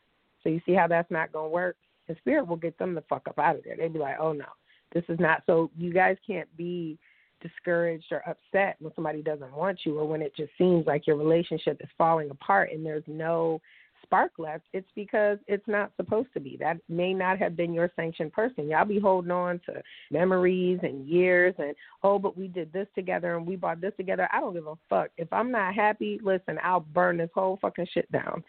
[0.43, 1.77] So you see how that's not gonna work?
[2.07, 3.77] And spirit will get them the fuck up out of there.
[3.77, 4.45] They'd be like, Oh no,
[4.93, 6.97] this is not so you guys can't be
[7.41, 11.15] discouraged or upset when somebody doesn't want you or when it just seems like your
[11.15, 13.61] relationship is falling apart and there's no
[14.03, 16.57] spark left, it's because it's not supposed to be.
[16.59, 18.67] That may not have been your sanctioned person.
[18.67, 23.35] Y'all be holding on to memories and years and, oh, but we did this together
[23.35, 24.27] and we bought this together.
[24.33, 25.09] I don't give a fuck.
[25.17, 28.43] If I'm not happy, listen, I'll burn this whole fucking shit down.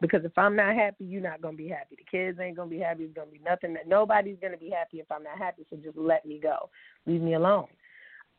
[0.00, 1.96] Because if I'm not happy, you're not gonna be happy.
[1.96, 3.04] The kids ain't gonna be happy.
[3.04, 3.74] It's gonna be nothing.
[3.74, 5.66] That nobody's gonna be happy if I'm not happy.
[5.70, 6.70] So just let me go.
[7.06, 7.66] Leave me alone.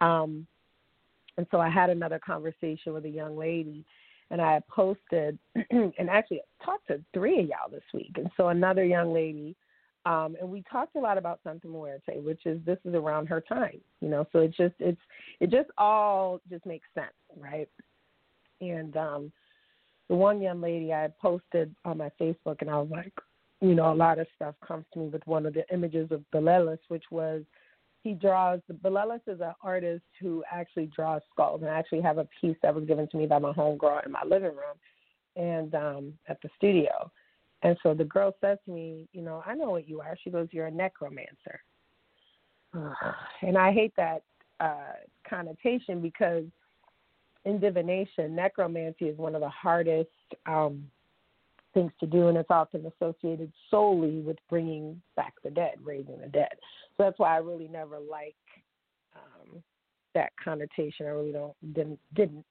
[0.01, 0.47] Um,
[1.37, 3.85] and so I had another conversation with a young lady,
[4.31, 5.37] and I posted
[5.71, 8.11] and actually talked to three of y'all this week.
[8.15, 9.55] And so another young lady,
[10.05, 13.41] um, and we talked a lot about Santa Muerte, which is this is around her
[13.41, 14.25] time, you know.
[14.31, 15.01] So it just it's
[15.39, 17.69] it just all just makes sense, right?
[18.61, 19.31] And um,
[20.09, 23.13] the one young lady I posted on my Facebook, and I was like,
[23.61, 26.23] you know, a lot of stuff comes to me with one of the images of
[26.33, 27.43] Belelis, which was
[28.03, 28.59] he draws.
[28.83, 32.73] Belelis is an artist who actually draws skulls, and I actually have a piece that
[32.73, 34.77] was given to me by my homegirl in my living room,
[35.35, 37.11] and um, at the studio.
[37.61, 40.15] And so the girl says to me, you know, I know what you are.
[40.23, 41.59] She goes, you're a necromancer,
[42.73, 44.23] and I hate that
[44.59, 44.93] uh,
[45.29, 46.45] connotation because
[47.45, 50.09] in divination, necromancy is one of the hardest
[50.45, 50.83] um,
[51.73, 56.27] things to do, and it's often associated solely with bringing back the dead, raising the
[56.27, 56.51] dead.
[56.97, 58.35] So that's why I really never like
[59.15, 59.63] um,
[60.15, 61.05] that connotation.
[61.05, 62.45] I really don't didn't didn't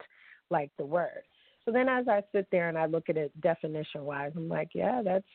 [0.50, 1.22] like the word.
[1.64, 4.70] So then, as I sit there and I look at it definition wise, I'm like,
[4.74, 5.26] yeah, that's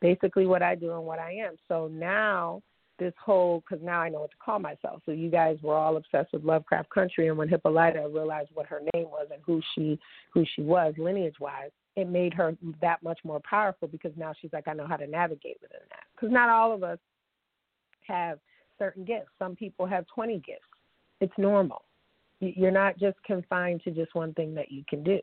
[0.00, 1.56] basically what I do and what I am.
[1.68, 2.62] So now
[2.98, 5.02] this whole because now I know what to call myself.
[5.06, 8.80] So you guys were all obsessed with Lovecraft Country, and when Hippolyta realized what her
[8.94, 9.98] name was and who she
[10.32, 14.52] who she was lineage wise, it made her that much more powerful because now she's
[14.52, 16.04] like I know how to navigate within that.
[16.14, 16.98] Because not all of us
[18.06, 18.38] have
[18.78, 19.30] certain gifts.
[19.38, 20.62] Some people have 20 gifts.
[21.20, 21.82] It's normal.
[22.40, 25.18] You're not just confined to just one thing that you can do.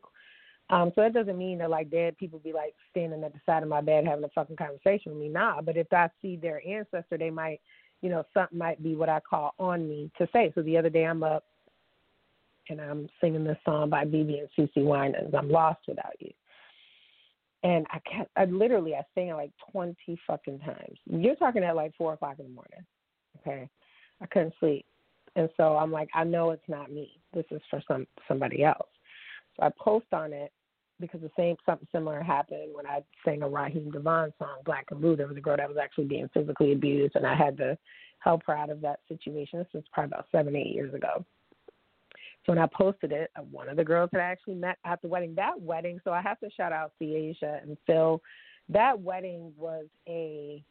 [0.69, 3.61] Um, so that doesn't mean that like dead people be like standing at the side
[3.61, 5.29] of my bed having a fucking conversation with me.
[5.29, 7.61] Nah, but if I see their ancestor, they might,
[8.01, 10.51] you know, something might be what I call on me to say.
[10.55, 11.43] So the other day I'm up
[12.69, 15.35] and I'm singing this song by BeBe and CeCe Winans.
[15.37, 16.31] I'm lost without you.
[17.63, 18.29] And I can't.
[18.35, 20.97] I literally I sang it like twenty fucking times.
[21.05, 22.85] You're talking at like four o'clock in the morning.
[23.39, 23.67] Okay,
[24.21, 24.85] I couldn't sleep,
[25.35, 27.19] and so I'm like, I know it's not me.
[27.33, 28.87] This is for some somebody else.
[29.55, 30.51] So I post on it
[30.99, 35.01] because the same something similar happened when I sang a Raheem DeVaughn song, Black and
[35.01, 35.15] Blue.
[35.15, 37.77] There was a girl that was actually being physically abused, and I had to
[38.19, 39.59] help her out of that situation.
[39.59, 41.25] This was probably about seven, eight years ago.
[42.45, 45.01] So when I posted it, uh, one of the girls that I actually met at
[45.01, 48.21] the wedding, that wedding, so I have to shout out Asia and Phil.
[48.69, 50.63] That wedding was a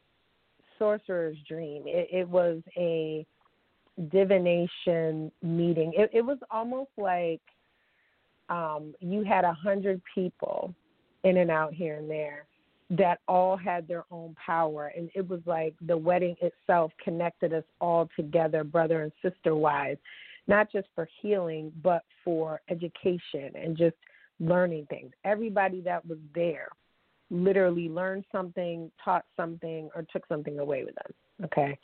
[0.78, 1.84] sorcerer's dream.
[1.86, 3.26] It, it was a
[4.10, 5.92] divination meeting.
[5.96, 7.40] It, it was almost like
[8.48, 10.74] um, you had a hundred people
[11.24, 12.46] in and out here and there,
[12.90, 14.92] that all had their own power.
[14.96, 19.96] And it was like the wedding itself connected us all together brother and sister wise
[20.46, 23.96] not just for healing but for education and just
[24.40, 25.12] learning things.
[25.24, 26.68] Everybody that was there
[27.30, 31.46] literally learned something taught something or took something away with them.
[31.46, 31.78] Okay.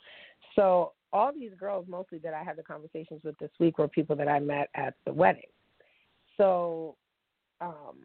[0.55, 4.15] So all these girls mostly that i had the conversations with this week were people
[4.15, 5.49] that i met at the wedding
[6.37, 6.95] so
[7.59, 7.95] um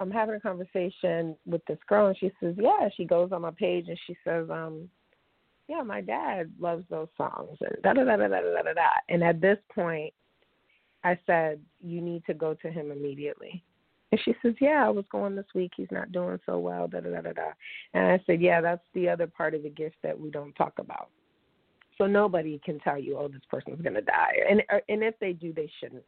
[0.00, 3.52] I'm having a conversation with this girl, and she says, "Yeah." She goes on my
[3.52, 4.90] page and she says, "Um,
[5.68, 8.88] yeah, my dad loves those songs." And da da da da da da da da.
[9.08, 10.12] And at this point,
[11.04, 13.62] I said, "You need to go to him immediately."
[14.10, 15.72] And she says, "Yeah, I was going this week.
[15.76, 17.52] He's not doing so well." Da da da da da.
[17.94, 20.78] And I said, "Yeah, that's the other part of the gift that we don't talk
[20.78, 21.10] about."
[21.98, 25.52] So nobody can tell you, "Oh, this person's to die," and and if they do,
[25.52, 26.04] they shouldn't.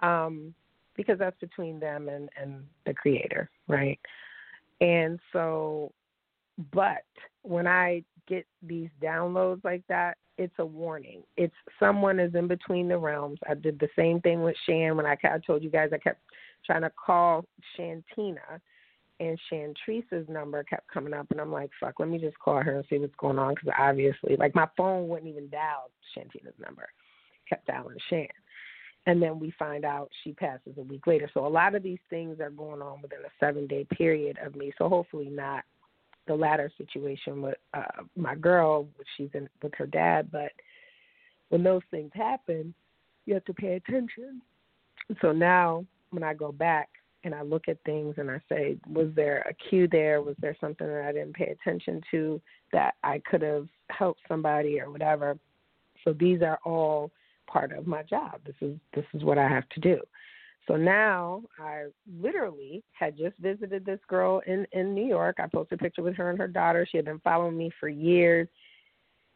[0.00, 0.54] Um,
[0.96, 3.98] because that's between them and and the creator, right?
[4.80, 5.92] And so
[6.72, 7.04] but
[7.42, 11.22] when I get these downloads like that, it's a warning.
[11.36, 13.38] It's someone is in between the realms.
[13.48, 16.20] I did the same thing with Shan when I, I told you guys I kept
[16.66, 17.44] trying to call
[17.76, 18.60] Shantina,
[19.20, 22.76] and Shantrice's number kept coming up, and I'm like, fuck, let me just call her
[22.76, 26.88] and see what's going on because obviously, like my phone wouldn't even dial Shantina's number,
[27.48, 28.28] kept dialing Shan
[29.06, 31.30] and then we find out she passes a week later.
[31.32, 34.54] So a lot of these things are going on within a seven day period of
[34.54, 34.72] me.
[34.78, 35.64] So hopefully not
[36.26, 40.30] the latter situation with uh, my girl, which she's in with her dad.
[40.30, 40.52] But
[41.48, 42.74] when those things happen,
[43.24, 44.42] you have to pay attention.
[45.22, 46.88] So now when I go back
[47.24, 50.22] and I look at things and I say, was there a cue there?
[50.22, 52.40] Was there something that I didn't pay attention to
[52.72, 55.38] that I could have helped somebody or whatever?
[56.04, 57.10] So these are all
[57.48, 58.40] part of my job.
[58.46, 59.98] This is this is what I have to do.
[60.66, 61.86] So now I
[62.20, 65.36] literally had just visited this girl in in New York.
[65.38, 66.86] I posted a picture with her and her daughter.
[66.88, 68.48] She had been following me for years.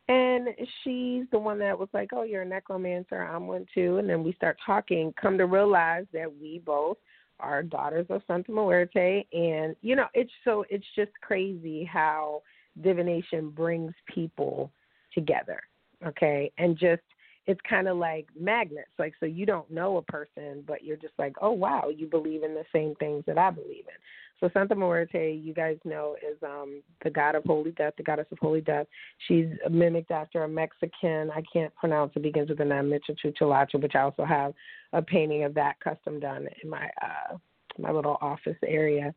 [0.08, 0.48] And
[0.82, 3.22] she's the one that was like, "Oh, you're a necromancer.
[3.22, 5.14] I'm one too." And then we start talking.
[5.20, 6.98] Come to realize that we both
[7.40, 12.42] are daughters of Santa Muerte, and you know, it's so it's just crazy how
[12.80, 14.70] divination brings people
[15.14, 15.60] together.
[16.06, 17.02] Okay, and just
[17.46, 18.90] it's kind of like magnets.
[18.98, 22.42] Like, so you don't know a person, but you're just like, oh, wow, you believe
[22.42, 24.00] in the same things that I believe in.
[24.42, 28.26] So Santa Muerte, you guys know, is um the god of holy death, the goddess
[28.32, 28.88] of holy death.
[29.28, 31.30] She's mimicked after a Mexican.
[31.30, 32.22] I can't pronounce it.
[32.22, 34.52] Begins with an Michochuchulacho, which I also have
[34.92, 37.36] a painting of that custom done in my uh
[37.78, 39.14] my little office area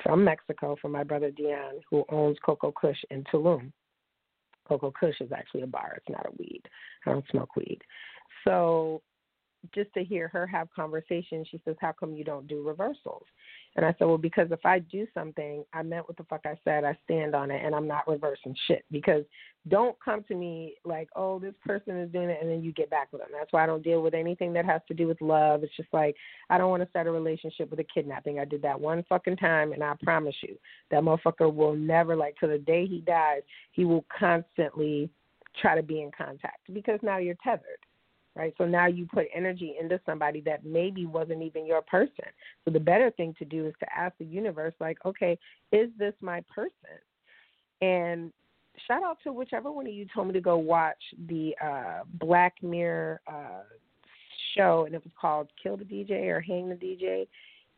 [0.00, 3.72] from Mexico from my brother Dion, who owns Coco Kush in Tulum.
[4.68, 5.94] Coco Kush is actually a bar.
[5.96, 6.62] It's not a weed.
[7.06, 7.80] I don't smoke weed.
[8.46, 9.02] So
[9.74, 13.24] just to hear her have conversation, she says, How come you don't do reversals?
[13.76, 16.58] And I said, Well, because if I do something, I meant what the fuck I
[16.64, 18.84] said, I stand on it and I'm not reversing shit.
[18.90, 19.24] Because
[19.68, 22.90] don't come to me like, Oh, this person is doing it and then you get
[22.90, 23.30] back with them.
[23.32, 25.62] That's why I don't deal with anything that has to do with love.
[25.64, 26.16] It's just like
[26.50, 28.38] I don't want to start a relationship with a kidnapping.
[28.38, 30.56] I did that one fucking time and I promise you
[30.90, 33.42] that motherfucker will never like to the day he dies,
[33.72, 35.10] he will constantly
[35.60, 37.78] try to be in contact because now you're tethered
[38.36, 38.54] right?
[38.58, 42.26] So now you put energy into somebody that maybe wasn't even your person.
[42.64, 45.38] So the better thing to do is to ask the universe, like, okay,
[45.72, 46.72] is this my person?
[47.80, 48.32] And
[48.86, 52.54] shout out to whichever one of you told me to go watch the uh, Black
[52.62, 53.62] Mirror uh,
[54.56, 57.26] show, and it was called Kill the DJ or Hang the DJ.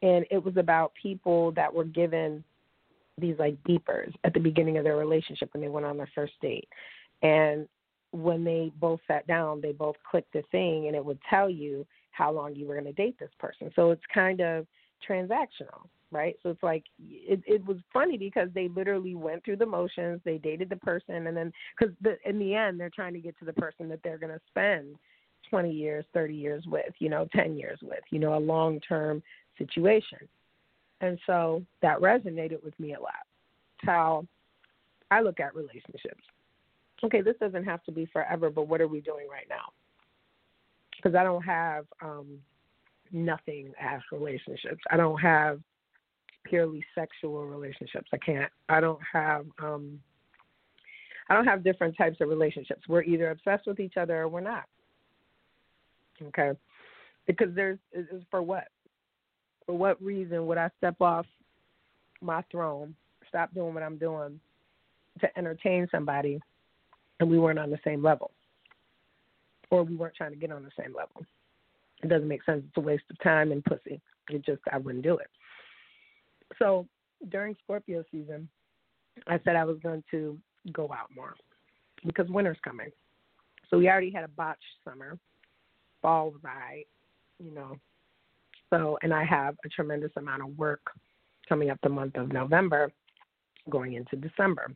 [0.03, 2.43] And it was about people that were given
[3.19, 6.33] these like beepers at the beginning of their relationship when they went on their first
[6.41, 6.69] date.
[7.23, 7.69] And
[8.13, 11.87] when they both sat down, they both clicked the thing and it would tell you
[12.11, 13.71] how long you were going to date this person.
[13.77, 14.67] So it's kind of
[15.09, 16.37] transactional, right?
[16.43, 20.39] So it's like it it was funny because they literally went through the motions, they
[20.39, 23.45] dated the person and then cuz the in the end they're trying to get to
[23.45, 24.97] the person that they're going to spend
[25.49, 29.23] 20 years, 30 years with, you know, 10 years with, you know, a long-term
[29.59, 30.19] situation.
[31.01, 33.27] And so that resonated with me a lot.
[33.79, 34.27] It's how
[35.11, 36.23] I look at relationships
[37.05, 39.73] okay, this doesn't have to be forever, but what are we doing right now?
[40.97, 42.39] Because I don't have um,
[43.13, 44.83] nothing as relationships.
[44.91, 45.61] I don't have
[46.45, 48.09] purely sexual relationships.
[48.13, 48.51] I can't.
[48.69, 49.47] I don't have.
[49.63, 50.01] um
[51.29, 52.83] I don't have different types of relationships.
[52.89, 54.65] We're either obsessed with each other or we're not.
[56.23, 56.53] Okay,
[57.27, 58.69] because there's is for what?
[59.67, 61.27] For what reason would I step off
[62.21, 62.95] my throne,
[63.29, 64.41] stop doing what I'm doing
[65.21, 66.41] to entertain somebody
[67.21, 68.33] and we weren't on the same level,
[69.71, 71.25] or we weren't trying to get on the same level.
[72.03, 72.63] It doesn't make sense.
[72.67, 74.01] It's a waste of time and pussy.
[74.31, 75.29] It just I wouldn't do it.
[76.59, 76.87] So
[77.29, 78.49] during Scorpio season,
[79.29, 80.39] I said I was going to
[80.73, 81.35] go out more
[82.05, 82.91] because winter's coming.
[83.69, 85.19] So we already had a botched summer.
[86.03, 86.85] Fall I,
[87.39, 87.77] you know.
[88.71, 90.81] So, and I have a tremendous amount of work
[91.49, 92.91] coming up the month of November,
[93.69, 94.73] going into December.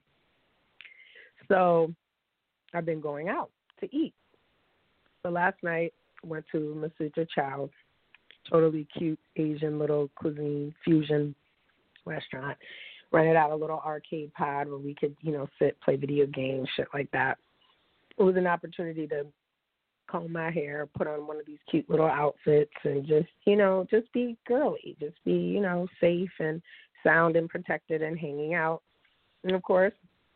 [1.49, 1.95] So,
[2.75, 4.15] I've been going out to eat.
[5.23, 7.71] So last night went to Masutra Chow,
[8.51, 11.35] totally cute Asian little cuisine fusion
[12.05, 12.59] restaurant.
[13.13, 16.69] Rented out a little arcade pod where we could, you know, sit, play video games,
[16.77, 17.39] shit like that.
[18.19, 19.27] It was an opportunity to
[20.11, 23.87] comb my hair, put on one of these cute little outfits, and just, you know,
[23.91, 26.61] just be girly, just be, you know, safe and
[27.05, 28.83] sound and protected and hanging out.
[29.45, 29.93] And of course,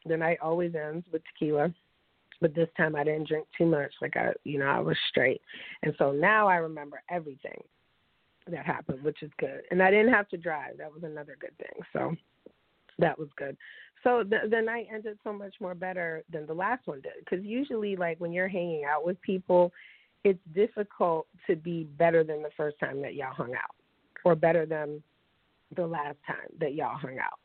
[0.06, 1.74] the night always ends with tequila
[2.40, 3.92] but this time I didn't drink too much.
[4.00, 5.40] Like I, you know, I was straight,
[5.82, 7.62] and so now I remember everything
[8.50, 9.62] that happened, which is good.
[9.70, 10.78] And I didn't have to drive.
[10.78, 11.82] That was another good thing.
[11.92, 12.14] So
[12.98, 13.56] that was good.
[14.04, 17.12] So the the night ended so much more better than the last one did.
[17.20, 19.72] Because usually, like when you're hanging out with people,
[20.24, 23.74] it's difficult to be better than the first time that y'all hung out,
[24.24, 25.02] or better than
[25.76, 27.38] the last time that y'all hung out.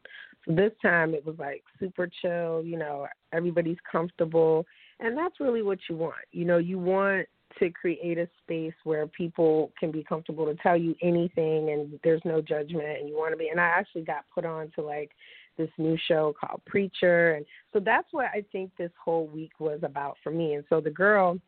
[0.45, 2.63] So this time it was like super chill.
[2.63, 4.65] You know, everybody's comfortable
[4.99, 6.15] and that's really what you want.
[6.31, 7.27] You know, you want
[7.59, 12.21] to create a space where people can be comfortable to tell you anything and there's
[12.25, 15.11] no judgment and you want to be and I actually got put on to like
[15.55, 19.79] this new show called Preacher and so that's what I think this whole week was
[19.83, 20.55] about for me.
[20.55, 21.39] And so the girl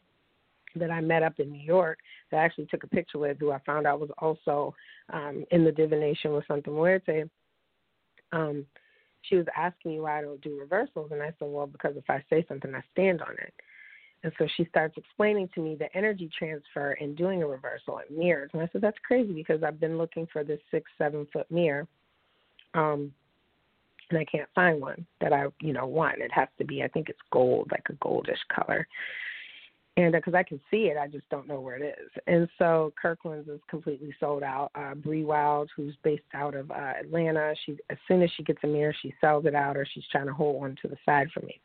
[0.75, 3.51] that I met up in New York that I actually took a picture with who
[3.51, 4.75] I found out was also
[5.11, 7.23] um in the divination with Santa Muerte,
[8.31, 8.65] um,
[9.27, 12.09] she was asking me why I don't do reversals, and I said, well, because if
[12.09, 13.53] I say something, I stand on it.
[14.23, 18.09] And so she starts explaining to me the energy transfer in doing a reversal at
[18.09, 18.49] mirrors.
[18.53, 21.87] And I said, that's crazy because I've been looking for this six, seven foot mirror.
[22.73, 23.13] Um,
[24.09, 26.19] and I can't find one that I, you know, want.
[26.19, 28.87] It has to be, I think it's gold, like a goldish color
[29.97, 32.11] and because uh, I can see it, I just don't know where it is.
[32.27, 34.71] And so Kirkland's is completely sold out.
[34.75, 38.59] Uh, Bree Wild, who's based out of uh, Atlanta, she as soon as she gets
[38.63, 41.29] a mirror, she sells it out, or she's trying to hold one to the side
[41.33, 41.59] for me.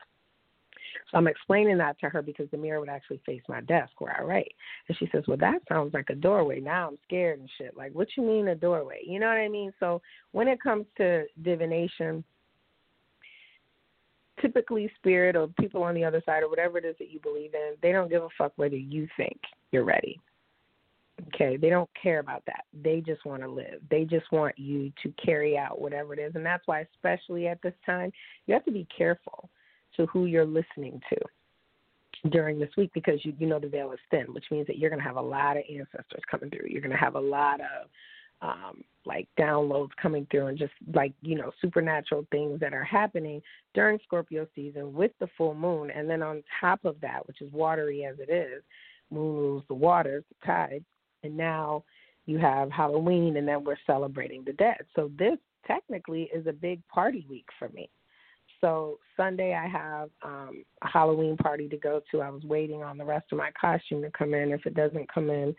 [1.10, 4.16] So I'm explaining that to her because the mirror would actually face my desk where
[4.16, 4.54] I write.
[4.88, 6.60] And she says, Well, that sounds like a doorway.
[6.60, 7.76] Now I'm scared and shit.
[7.76, 9.00] Like, what you mean a doorway?
[9.04, 9.72] You know what I mean?
[9.80, 10.00] So
[10.32, 12.22] when it comes to divination,
[14.40, 17.54] typically spirit or people on the other side or whatever it is that you believe
[17.54, 19.38] in, they don't give a fuck whether you think
[19.72, 20.18] you're ready.
[21.34, 22.64] Okay, they don't care about that.
[22.82, 23.80] They just want to live.
[23.90, 26.34] They just want you to carry out whatever it is.
[26.34, 28.10] And that's why, especially at this time,
[28.46, 29.50] you have to be careful
[29.96, 33.98] to who you're listening to during this week because you you know the veil is
[34.10, 36.68] thin, which means that you're going to have a lot of ancestors coming through.
[36.68, 37.88] You're going to have a lot of
[38.42, 43.40] um, like downloads coming through and just like you know supernatural things that are happening
[43.74, 47.52] during Scorpio season with the full moon, and then on top of that, which is
[47.52, 48.62] watery as it is,
[49.10, 50.84] moon rules the waters, the tides,
[51.22, 51.84] and now
[52.26, 54.78] you have Halloween, and then we're celebrating the dead.
[54.94, 57.88] So this technically is a big party week for me.
[58.60, 62.20] So Sunday I have um a Halloween party to go to.
[62.20, 64.52] I was waiting on the rest of my costume to come in.
[64.52, 65.54] If it doesn't come in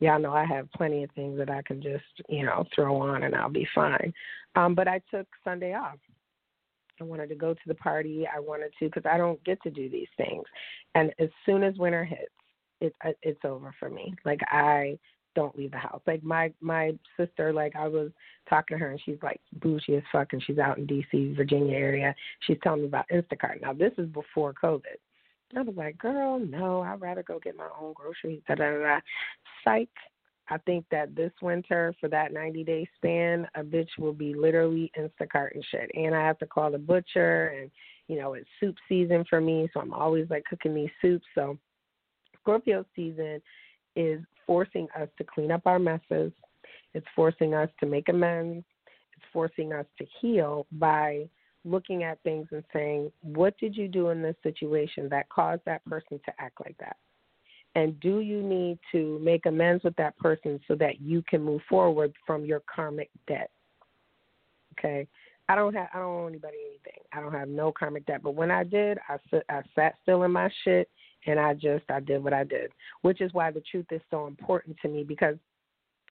[0.00, 3.22] y'all know I have plenty of things that I can just, you know, throw on
[3.22, 4.12] and I'll be fine.
[4.56, 5.98] Um, but I took Sunday off.
[7.00, 8.26] I wanted to go to the party.
[8.32, 10.44] I wanted to because I don't get to do these things.
[10.94, 12.30] And as soon as winter hits,
[12.80, 14.14] it's uh, it's over for me.
[14.24, 14.98] Like I
[15.34, 16.00] don't leave the house.
[16.06, 18.10] Like my my sister, like I was
[18.48, 21.76] talking to her and she's like bougie as fuck and she's out in DC, Virginia
[21.76, 22.14] area.
[22.40, 23.60] She's telling me about Instacart.
[23.60, 24.98] Now this is before COVID.
[25.56, 28.42] I was like, girl, no, I'd rather go get my own groceries.
[28.46, 29.00] Da da da.
[29.64, 29.88] Psych.
[30.50, 34.92] I think that this winter, for that 90 day span, a bitch will be literally
[34.98, 35.90] Instacart and shit.
[35.94, 37.70] And I have to call the butcher, and
[38.08, 41.24] you know it's soup season for me, so I'm always like cooking these soups.
[41.34, 41.58] So
[42.40, 43.40] Scorpio season
[43.96, 46.32] is forcing us to clean up our messes.
[46.92, 48.64] It's forcing us to make amends.
[49.16, 51.28] It's forcing us to heal by
[51.64, 55.84] looking at things and saying, what did you do in this situation that caused that
[55.84, 56.96] person to act like that?
[57.74, 61.62] And do you need to make amends with that person so that you can move
[61.68, 63.50] forward from your karmic debt?
[64.78, 65.08] Okay.
[65.48, 67.02] I don't have I don't owe anybody anything.
[67.12, 68.22] I don't have no karmic debt.
[68.22, 70.88] But when I did, I I sat still in my shit
[71.26, 72.70] and I just I did what I did,
[73.02, 75.36] which is why the truth is so important to me because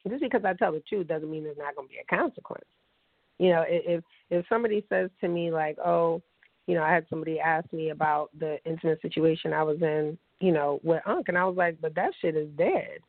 [0.07, 2.65] just because I tell the truth doesn't mean there's not going to be a consequence.
[3.43, 6.21] You know, if if somebody says to me like, "Oh,
[6.65, 10.53] you know, I had somebody ask me about the intimate situation I was in, you
[10.53, 12.99] know, with Unc, and I was like, but that shit is dead.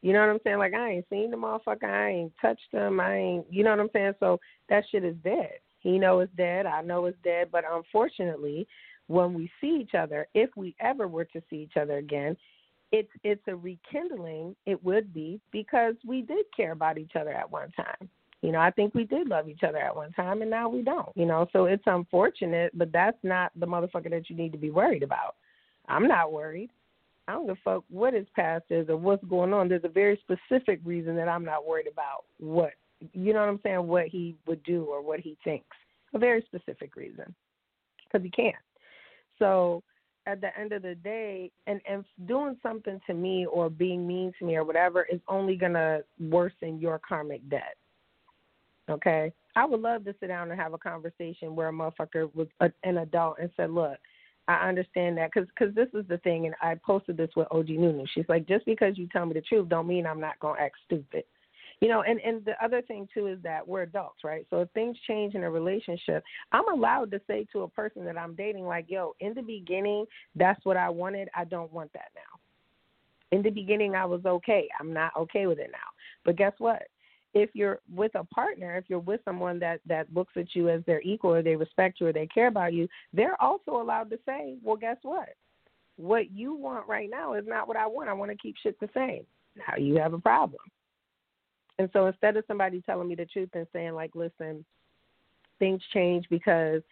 [0.00, 0.58] You know what I'm saying?
[0.58, 3.80] Like I ain't seen the motherfucker, I ain't touched him, I ain't, you know what
[3.80, 4.12] I'm saying?
[4.20, 4.38] So
[4.68, 5.58] that shit is dead.
[5.80, 6.66] He know it's dead.
[6.66, 7.48] I know it's dead.
[7.50, 8.68] But unfortunately,
[9.08, 12.36] when we see each other, if we ever were to see each other again,
[12.92, 14.54] it's it's a rekindling.
[14.66, 18.08] It would be because we did care about each other at one time.
[18.42, 20.82] You know, I think we did love each other at one time, and now we
[20.82, 21.10] don't.
[21.14, 24.70] You know, so it's unfortunate, but that's not the motherfucker that you need to be
[24.70, 25.36] worried about.
[25.88, 26.70] I'm not worried.
[27.28, 29.68] I don't give a fuck what his past is or what's going on.
[29.68, 32.72] There's a very specific reason that I'm not worried about what
[33.12, 35.76] you know what I'm saying, what he would do or what he thinks.
[36.14, 37.34] A very specific reason.
[38.04, 38.56] Because he can't.
[39.38, 39.82] So
[40.26, 44.32] at the end of the day, and, and doing something to me or being mean
[44.38, 47.76] to me or whatever is only going to worsen your karmic debt.
[48.90, 49.32] Okay?
[49.56, 52.70] I would love to sit down and have a conversation where a motherfucker was a,
[52.84, 53.98] an adult and said, look,
[54.48, 57.68] I understand that because cause this is the thing, and I posted this with OG
[57.68, 58.04] Nunu.
[58.12, 60.76] She's like, just because you tell me the truth, don't mean I'm not gonna act
[60.86, 61.24] stupid.
[61.80, 64.44] You know, and and the other thing too is that we're adults, right?
[64.50, 68.18] So if things change in a relationship, I'm allowed to say to a person that
[68.18, 71.28] I'm dating, like, "Yo, in the beginning, that's what I wanted.
[71.34, 74.68] I don't want that now." In the beginning, I was okay.
[74.80, 75.78] I'm not okay with it now.
[76.24, 76.82] But guess what?
[77.32, 80.82] If you're with a partner, if you're with someone that that looks at you as
[80.84, 84.18] their equal, or they respect you, or they care about you, they're also allowed to
[84.26, 85.30] say, "Well, guess what?
[85.96, 88.08] What you want right now is not what I want.
[88.08, 89.24] I want to keep shit the same."
[89.56, 90.60] Now you have a problem
[91.80, 94.66] and so instead of somebody telling me the truth and saying like, listen,
[95.58, 96.82] things change because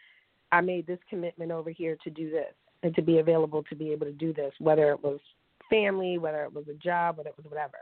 [0.50, 3.92] I made this commitment over here to do this and to be available to be
[3.92, 5.20] able to do this, whether it was
[5.68, 7.76] family, whether it was a job, whether it was whatever.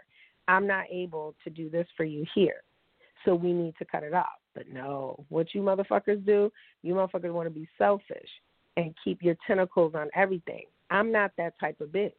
[0.49, 2.63] I'm not able to do this for you here.
[3.25, 4.39] So we need to cut it off.
[4.55, 6.51] But no, what you motherfuckers do,
[6.83, 8.29] you motherfuckers want to be selfish
[8.77, 10.65] and keep your tentacles on everything.
[10.91, 12.13] I'm not that type of bitch.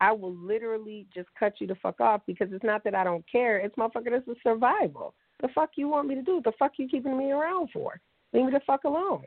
[0.00, 3.24] I will literally just cut you the fuck off because it's not that I don't
[3.30, 3.58] care.
[3.58, 5.14] It's motherfucker, this is survival.
[5.40, 6.40] The fuck you want me to do?
[6.44, 8.00] The fuck you keeping me around for?
[8.32, 9.24] Leave me the fuck alone.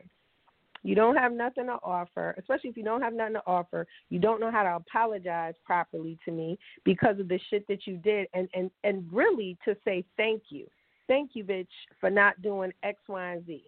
[0.82, 3.86] You don't have nothing to offer, especially if you don't have nothing to offer.
[4.10, 7.96] You don't know how to apologize properly to me because of the shit that you
[7.96, 10.66] did, and and and really to say thank you,
[11.06, 11.66] thank you, bitch,
[12.00, 13.64] for not doing X, Y, and Z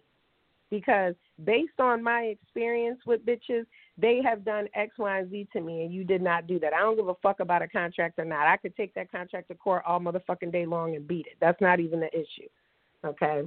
[0.71, 3.65] because based on my experience with bitches,
[3.97, 6.73] they have done X, Y, and Z to me, and you did not do that.
[6.73, 8.47] I don't give a fuck about a contract or not.
[8.47, 11.35] I could take that contract to court all motherfucking day long and beat it.
[11.39, 12.47] That's not even the issue.
[13.05, 13.43] Okay.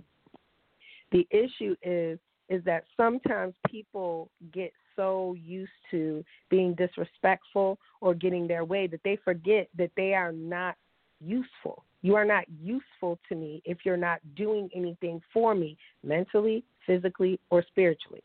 [1.13, 2.19] The issue is
[2.49, 9.01] is that sometimes people get so used to being disrespectful or getting their way that
[9.05, 10.77] they forget that they are not
[11.21, 11.85] useful.
[12.03, 17.41] You are not useful to me if you're not doing anything for me mentally, physically,
[17.51, 18.23] or spiritually.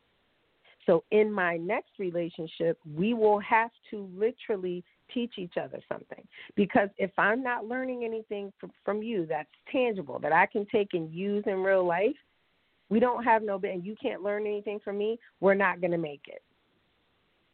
[0.85, 6.27] So, in my next relationship, we will have to literally teach each other something.
[6.55, 8.51] Because if I'm not learning anything
[8.83, 12.15] from, you that's tangible, that I can take and use in real life,
[12.89, 15.97] we don't have no, and you can't learn anything from me, we're not going to
[15.97, 16.41] make it.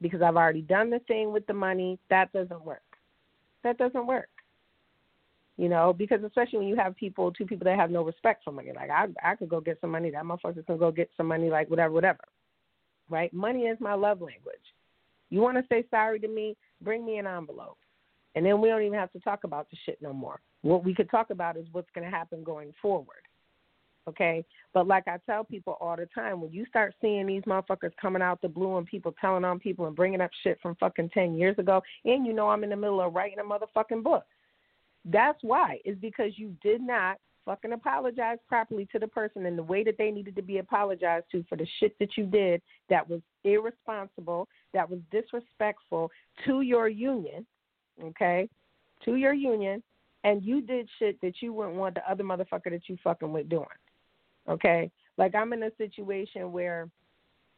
[0.02, 2.00] Because I've already done the thing with the money.
[2.10, 2.82] That doesn't work.
[3.64, 4.30] That doesn't work
[5.58, 8.52] you know, because especially when you have people, two people that have no respect for
[8.52, 8.72] money.
[8.76, 10.12] Like I, I could go get some money.
[10.12, 11.50] That motherfucker can go get some money.
[11.50, 12.24] Like whatever, whatever.
[13.10, 13.32] Right?
[13.34, 14.56] Money is my love language.
[15.30, 16.58] You want to say sorry to me?
[16.82, 17.78] Bring me an envelope,
[18.36, 20.40] and then we don't even have to talk about the shit no more.
[20.62, 23.24] What we could talk about is what's going to happen going forward.
[24.08, 27.92] Okay, but like I tell people all the time, when you start seeing these motherfuckers
[28.00, 31.10] coming out the blue and people telling on people and bringing up shit from fucking
[31.10, 34.26] ten years ago, and you know I'm in the middle of writing a motherfucking book
[35.06, 39.64] that's why, is because you did not fucking apologize properly to the person in the
[39.64, 43.08] way that they needed to be apologized to for the shit that you did that
[43.08, 46.10] was irresponsible, that was disrespectful
[46.46, 47.46] to your union,
[48.04, 48.50] okay?
[49.06, 49.84] To your union,
[50.24, 53.48] and you did shit that you wouldn't want the other motherfucker that you fucking with
[53.48, 53.68] doing.
[54.50, 54.92] Okay?
[55.18, 56.90] Like I'm in a situation where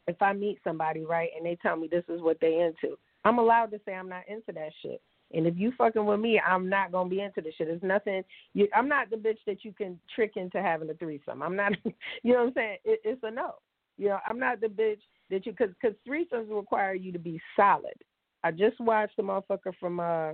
[0.07, 3.39] if I meet somebody, right, and they tell me this is what they into, I'm
[3.39, 5.01] allowed to say I'm not into that shit.
[5.33, 7.67] And if you fucking with me, I'm not gonna be into this shit.
[7.67, 8.23] There's nothing.
[8.53, 11.43] You, I'm not the bitch that you can trick into having a threesome.
[11.43, 11.73] I'm not.
[12.23, 12.77] You know what I'm saying?
[12.85, 13.55] It, it's a no.
[13.97, 17.41] You know, I'm not the bitch that you because because threesomes require you to be
[17.55, 17.95] solid.
[18.43, 20.33] I just watched the motherfucker from uh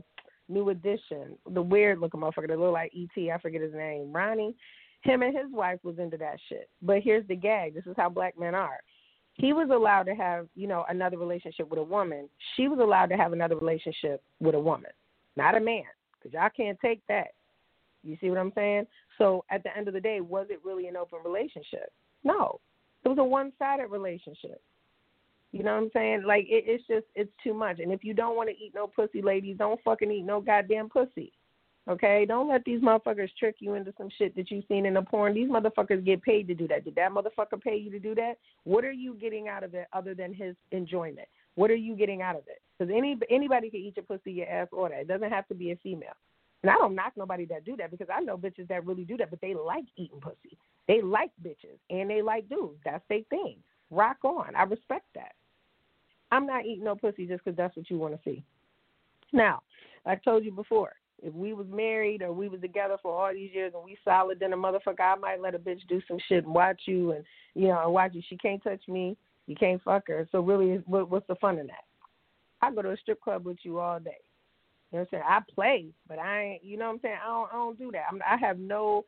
[0.49, 3.31] New Edition, the weird looking motherfucker that look like ET.
[3.31, 4.13] I forget his name.
[4.13, 4.55] Ronnie.
[5.03, 6.69] Him and his wife was into that shit.
[6.81, 7.73] But here's the gag.
[7.73, 8.79] This is how black men are
[9.33, 12.29] he was allowed to have, you know, another relationship with a woman.
[12.55, 14.91] She was allowed to have another relationship with a woman,
[15.35, 15.83] not a man,
[16.13, 17.29] because y'all can't take that.
[18.03, 18.85] You see what I'm saying?
[19.17, 21.91] So at the end of the day, was it really an open relationship?
[22.23, 22.59] No,
[23.03, 24.61] it was a one-sided relationship.
[25.51, 26.23] You know what I'm saying?
[26.25, 27.79] Like it, it's just it's too much.
[27.79, 30.89] And if you don't want to eat no pussy, ladies, don't fucking eat no goddamn
[30.89, 31.31] pussy.
[31.89, 35.01] Okay, don't let these motherfuckers trick you into some shit that you've seen in the
[35.01, 35.33] porn.
[35.33, 36.85] These motherfuckers get paid to do that.
[36.85, 38.35] Did that motherfucker pay you to do that?
[38.63, 41.27] What are you getting out of it other than his enjoyment?
[41.55, 42.61] What are you getting out of it?
[42.77, 45.01] Because any anybody can eat your pussy, your ass, or that.
[45.01, 46.15] It doesn't have to be a female.
[46.61, 49.17] And I don't knock nobody that do that because I know bitches that really do
[49.17, 50.57] that, but they like eating pussy.
[50.87, 52.79] They like bitches and they like dudes.
[52.85, 53.57] That's their thing.
[53.91, 54.55] Rock on.
[54.55, 55.33] I respect that.
[56.31, 58.43] I'm not eating no pussy just because that's what you want to see.
[59.33, 59.61] Now,
[60.05, 60.93] I told you before,
[61.23, 64.39] if we was married or we was together for all these years and we solid,
[64.39, 67.23] then a motherfucker, I might let a bitch do some shit and watch you and
[67.55, 68.21] you know and watch you.
[68.27, 69.15] She can't touch me.
[69.47, 70.27] You can't fuck her.
[70.31, 71.85] So really, what, what's the fun in that?
[72.61, 74.17] I go to a strip club with you all day.
[74.91, 75.23] You know what I'm saying?
[75.25, 76.63] I play, but I ain't.
[76.63, 77.17] You know what I'm saying?
[77.23, 77.49] I don't.
[77.51, 78.03] I don't do that.
[78.11, 79.05] I'm, I have no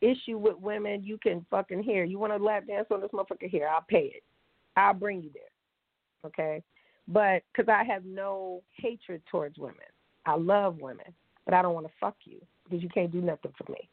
[0.00, 1.04] issue with women.
[1.04, 2.04] You can fucking hear.
[2.04, 3.68] You want to lap dance on this motherfucker here?
[3.68, 4.22] I'll pay it.
[4.76, 5.42] I'll bring you there.
[6.26, 6.62] Okay,
[7.06, 9.76] but because I have no hatred towards women,
[10.24, 11.14] I love women
[11.44, 13.88] but I don't want to fuck you because you can't do nothing for me.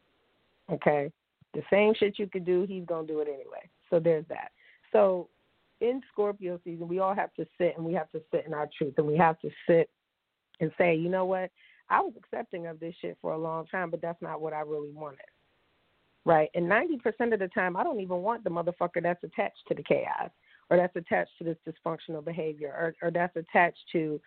[0.72, 1.12] Okay?
[1.54, 3.70] The same shit you could do, he's going to do it anyway.
[3.90, 4.52] So there's that.
[4.92, 5.30] So
[5.82, 8.70] in Scorpio season, we all have to sit and we have to sit in our
[8.78, 9.90] truth and we have to sit
[10.60, 11.52] and say, you know what?
[11.90, 14.62] I was accepting of this shit for a long time, but that's not what I
[14.62, 15.20] really wanted.
[16.26, 16.50] Right?
[16.56, 19.84] And 90% of the time, I don't even want the motherfucker that's attached to the
[19.84, 20.30] chaos
[20.70, 24.20] or that's attached to this dysfunctional behavior or, or that's attached to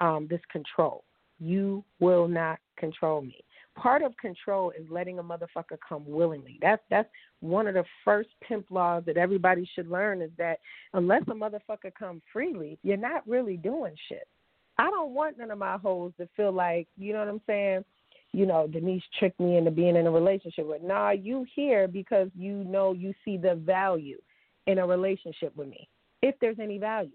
[0.00, 1.04] um, this control.
[1.38, 3.42] You will not control me.
[3.76, 6.58] Part of control is letting a motherfucker come willingly.
[6.62, 7.08] That's that's
[7.40, 10.60] one of the first pimp laws that everybody should learn is that
[10.94, 14.26] unless a motherfucker come freely, you're not really doing shit.
[14.78, 17.84] I don't want none of my hoes to feel like, you know what I'm saying?
[18.32, 20.82] You know, Denise tricked me into being in a relationship with.
[20.82, 24.20] Nah, you here because you know you see the value
[24.66, 25.88] in a relationship with me,
[26.22, 27.12] if there's any value.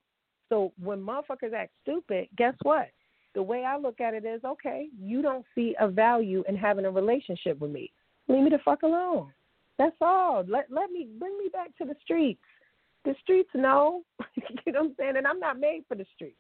[0.50, 2.90] So when motherfuckers act stupid, guess what?
[3.34, 6.86] The way I look at it is okay, you don't see a value in having
[6.86, 7.92] a relationship with me.
[8.28, 9.32] Leave me the fuck alone.
[9.78, 10.44] That's all.
[10.48, 12.42] Let let me bring me back to the streets.
[13.06, 14.04] The streets know.
[14.66, 15.18] you know what I'm saying?
[15.18, 16.38] And I'm not made for the streets.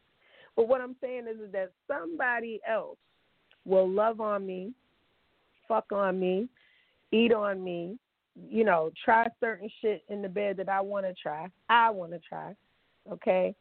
[0.56, 2.98] But what I'm saying is, is that somebody else
[3.66, 4.74] will love on me,
[5.68, 6.50] fuck on me,
[7.12, 7.98] eat on me,
[8.50, 11.48] you know, try certain shit in the bed that I want to try.
[11.70, 12.56] I want to try.
[13.12, 13.56] Okay?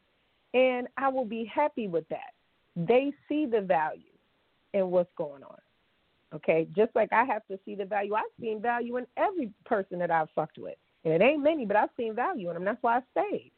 [0.53, 2.35] And I will be happy with that
[2.87, 4.03] they see the value
[4.75, 5.59] in what's going on.
[6.33, 8.15] Okay, just like I have to see the value.
[8.15, 11.77] I've seen value in every person that I've fucked with, and it ain't many, but
[11.77, 12.65] I've seen value in them.
[12.65, 13.51] That's why I stayed.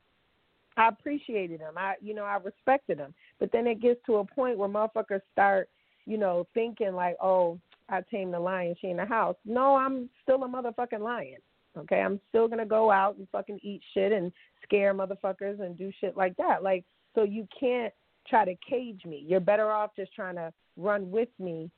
[0.77, 1.75] I appreciated them.
[1.77, 3.15] I, you know, I respected them.
[3.39, 5.69] But then it gets to a point where motherfuckers start,
[6.07, 7.59] you know, thinking like, oh,
[7.91, 9.37] I tamed the lion, she in the house.
[9.45, 11.39] No, I'm still a motherfucking lion.
[11.77, 15.91] Okay, I'm still gonna go out and fucking eat shit and scare motherfuckers and do
[16.01, 16.63] shit like that.
[16.63, 17.93] Like, so you can't
[18.29, 19.25] try to cage me.
[19.27, 21.71] You're better off just trying to run with me,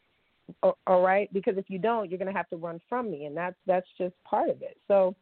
[0.62, 1.32] all right?
[1.32, 3.86] Because if you don't, you're going to have to run from me, and that's that's
[3.98, 4.76] just part of it.
[4.88, 5.14] So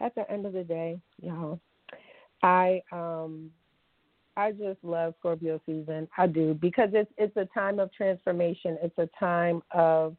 [0.00, 1.60] at the end of the day, y'all,
[2.42, 3.50] I um
[4.36, 6.08] I just love Scorpio season.
[6.16, 8.78] I do because it's it's a time of transformation.
[8.82, 10.16] It's a time of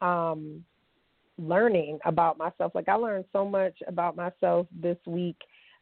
[0.00, 0.64] um
[1.38, 2.72] learning about myself.
[2.74, 5.36] Like I learned so much about myself this week.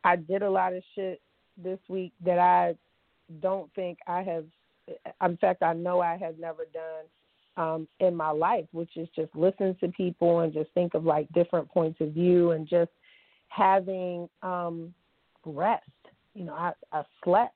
[0.04, 1.20] I did a lot of shit
[1.56, 2.74] this week that I
[3.40, 4.44] don't think I have.
[5.24, 7.04] In fact, I know I have never done
[7.56, 11.30] um, in my life, which is just listen to people and just think of like
[11.32, 12.90] different points of view and just
[13.48, 14.92] having um,
[15.44, 15.84] rest.
[16.34, 17.54] You know, I, I slept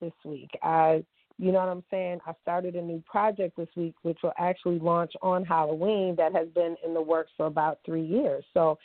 [0.00, 0.50] this week.
[0.62, 1.04] I,
[1.38, 2.20] you know what I'm saying?
[2.26, 6.14] I started a new project this week, which will actually launch on Halloween.
[6.16, 8.44] That has been in the works for about three years.
[8.54, 8.78] So,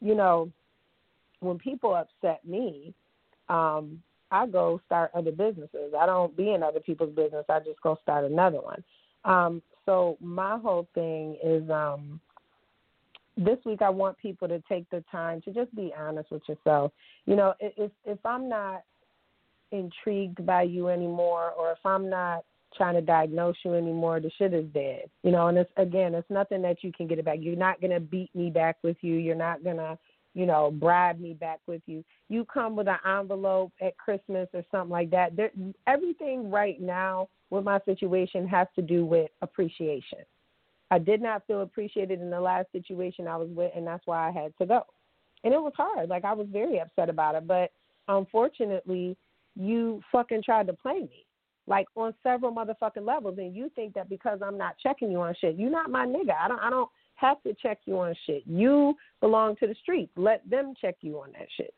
[0.00, 0.50] you know,
[1.40, 2.94] when people upset me,
[3.48, 5.94] um, I go start other businesses.
[5.98, 7.44] I don't be in other people's business.
[7.48, 8.84] I just go start another one.
[9.24, 12.20] Um, so my whole thing is um,
[13.36, 16.92] this week I want people to take the time to just be honest with yourself.
[17.26, 18.82] You know, if if I'm not
[19.70, 22.44] intrigued by you anymore, or if I'm not
[22.76, 25.04] trying to diagnose you anymore, the shit is dead.
[25.22, 27.38] You know, and it's again, it's nothing that you can get it back.
[27.40, 29.14] You're not gonna beat me back with you.
[29.14, 29.98] You're not gonna
[30.38, 32.04] you know, bribe me back with you.
[32.28, 35.34] You come with an envelope at Christmas or something like that.
[35.34, 35.50] There,
[35.88, 40.20] everything right now with my situation has to do with appreciation.
[40.92, 44.28] I did not feel appreciated in the last situation I was with, and that's why
[44.28, 44.82] I had to go.
[45.42, 46.08] And it was hard.
[46.08, 47.72] Like I was very upset about it, but
[48.06, 49.16] unfortunately,
[49.56, 51.26] you fucking tried to play me,
[51.66, 53.38] like on several motherfucking levels.
[53.38, 56.36] And you think that because I'm not checking you on shit, you're not my nigga.
[56.40, 56.60] I don't.
[56.60, 58.42] I don't have to check you on shit.
[58.46, 60.12] You belong to the streets.
[60.16, 61.74] Let them check you on that shit.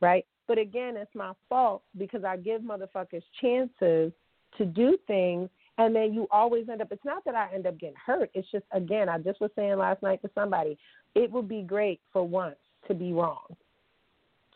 [0.00, 0.24] Right?
[0.48, 4.12] But again, it's my fault because I give motherfuckers chances
[4.58, 5.48] to do things
[5.78, 8.30] And then you always end up, it's not that I end up getting hurt.
[8.34, 10.78] It's just, again, I just was saying last night to somebody,
[11.14, 12.56] it would be great for once
[12.88, 13.56] to be wrong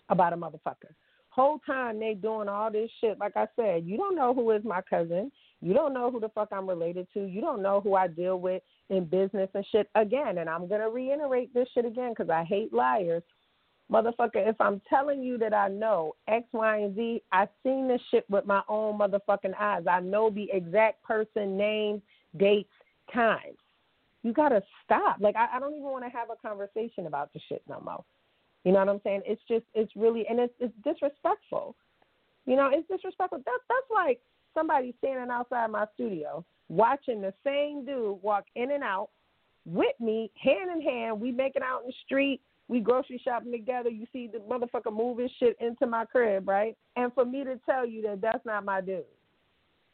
[0.08, 0.92] about a motherfucker.
[1.30, 4.64] Whole time they doing all this shit, like I said, you don't know who is
[4.64, 5.30] my cousin.
[5.60, 7.24] You don't know who the fuck I'm related to.
[7.24, 9.88] You don't know who I deal with in business and shit.
[9.94, 13.22] Again, and I'm going to reiterate this shit again because I hate liars.
[13.90, 18.00] Motherfucker, if I'm telling you that I know X, Y, and Z, I've seen this
[18.10, 19.84] shit with my own motherfucking eyes.
[19.88, 22.02] I know the exact person, name,
[22.36, 22.72] dates,
[23.14, 23.58] times.
[24.24, 25.18] You gotta stop.
[25.20, 28.04] Like I, I don't even want to have a conversation about the shit no more.
[28.64, 29.22] You know what I'm saying?
[29.24, 31.76] It's just it's really and it's it's disrespectful.
[32.44, 33.38] You know, it's disrespectful.
[33.46, 34.20] That's that's like
[34.52, 39.10] somebody standing outside my studio watching the same dude walk in and out
[39.64, 41.20] with me, hand in hand.
[41.20, 43.90] We making out in the street we grocery shopping together.
[43.90, 46.76] You see the motherfucker moving shit into my crib, right?
[46.96, 49.04] And for me to tell you that that's not my dude,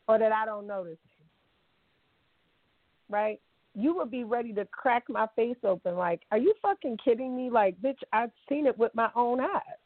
[0.08, 1.12] or that I don't notice this
[3.12, 3.40] right?
[3.74, 5.96] You would be ready to crack my face open.
[5.96, 7.50] Like, are you fucking kidding me?
[7.50, 9.78] Like, bitch, I've seen it with my own eyes.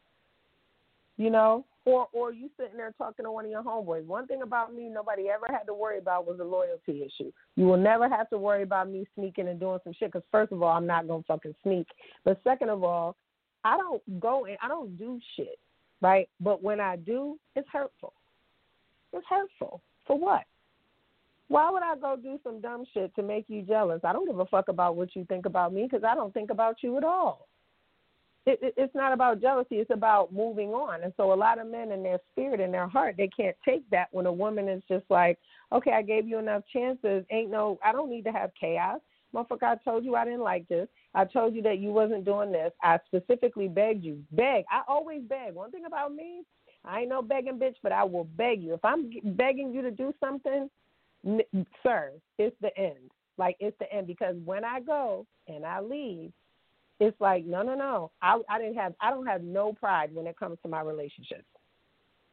[1.18, 4.04] You know, or or you sitting there talking to one of your homeboys.
[4.04, 7.32] One thing about me, nobody ever had to worry about was a loyalty issue.
[7.54, 10.12] You will never have to worry about me sneaking and doing some shit.
[10.12, 11.86] Because first of all, I'm not gonna fucking sneak.
[12.24, 13.16] But second of all,
[13.64, 15.58] I don't go and I don't do shit,
[16.02, 16.28] right?
[16.40, 18.12] But when I do, it's hurtful.
[19.12, 20.42] It's hurtful for what?
[21.48, 24.00] Why would I go do some dumb shit to make you jealous?
[24.02, 26.50] I don't give a fuck about what you think about me because I don't think
[26.50, 27.46] about you at all
[28.46, 29.76] it, it, it's not about jealousy.
[29.76, 31.02] It's about moving on.
[31.02, 33.88] And so a lot of men in their spirit, in their heart, they can't take
[33.90, 35.38] that when a woman is just like,
[35.72, 37.24] okay, I gave you enough chances.
[37.30, 39.00] Ain't no, I don't need to have chaos.
[39.34, 40.88] Motherfucker, I told you I didn't like this.
[41.14, 42.72] I told you that you wasn't doing this.
[42.82, 44.22] I specifically begged you.
[44.32, 44.64] Beg.
[44.70, 45.54] I always beg.
[45.54, 46.42] One thing about me,
[46.84, 48.74] I ain't no begging bitch, but I will beg you.
[48.74, 50.70] If I'm begging you to do something,
[51.26, 53.10] n- sir, it's the end.
[53.38, 56.32] Like it's the end because when I go and I leave,
[57.00, 58.10] it's like no no no.
[58.22, 61.44] I i didn't have i don't have no pride when it comes to my relationships.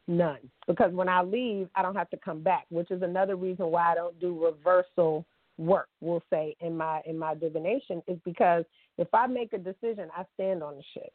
[0.08, 0.40] None.
[0.68, 3.92] Because when i leave i don't have to come back which is another reason why
[3.92, 5.26] i don't do reversal
[5.58, 8.66] work we'll say in my in my divination is because
[8.98, 11.14] if i make a decision i stand on the shit.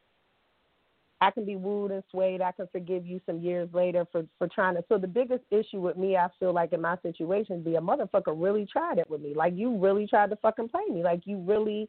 [1.20, 2.40] I can be wooed and swayed.
[2.40, 5.80] I can forgive you some years later for for trying to so the biggest issue
[5.80, 9.20] with me i feel like in my situation be a motherfucker really tried it with
[9.20, 9.34] me.
[9.34, 11.02] Like you really tried to fucking play me.
[11.02, 11.88] Like you really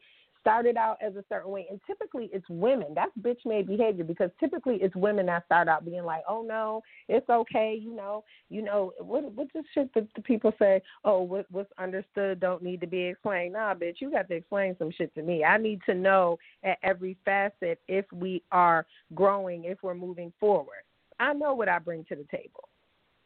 [0.49, 1.67] started out as a certain way.
[1.69, 2.93] And typically it's women.
[2.95, 6.81] That's bitch made behavior because typically it's women that start out being like, Oh no,
[7.07, 11.21] it's okay, you know, you know, what what's the shit that the people say, Oh,
[11.21, 13.53] what what's understood don't need to be explained.
[13.53, 15.43] Nah, bitch, you got to explain some shit to me.
[15.43, 20.83] I need to know at every facet if we are growing, if we're moving forward.
[21.19, 22.69] I know what I bring to the table.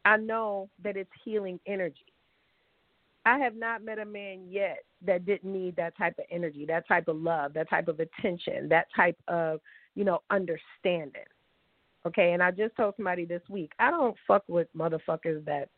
[0.03, 2.12] I know that it's healing energy.
[3.25, 6.87] I have not met a man yet that didn't need that type of energy, that
[6.87, 9.61] type of love, that type of attention, that type of,
[9.95, 11.23] you know, understanding.
[12.05, 15.69] Okay, and I just told somebody this week, I don't fuck with motherfuckers that,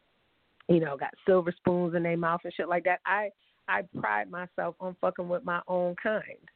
[0.67, 2.99] you know, got silver spoons in their mouth and shit like that.
[3.05, 3.29] I
[3.67, 6.49] I pride myself on fucking with my own kind.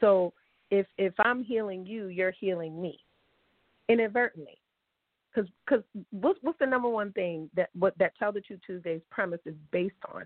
[0.00, 0.32] So
[0.70, 2.98] if if I'm healing you, you're healing me
[3.88, 4.58] inadvertently.
[5.34, 9.00] Because cause what's, what's the number one thing that what that Tell the Truth Tuesdays
[9.10, 10.24] premise is based on?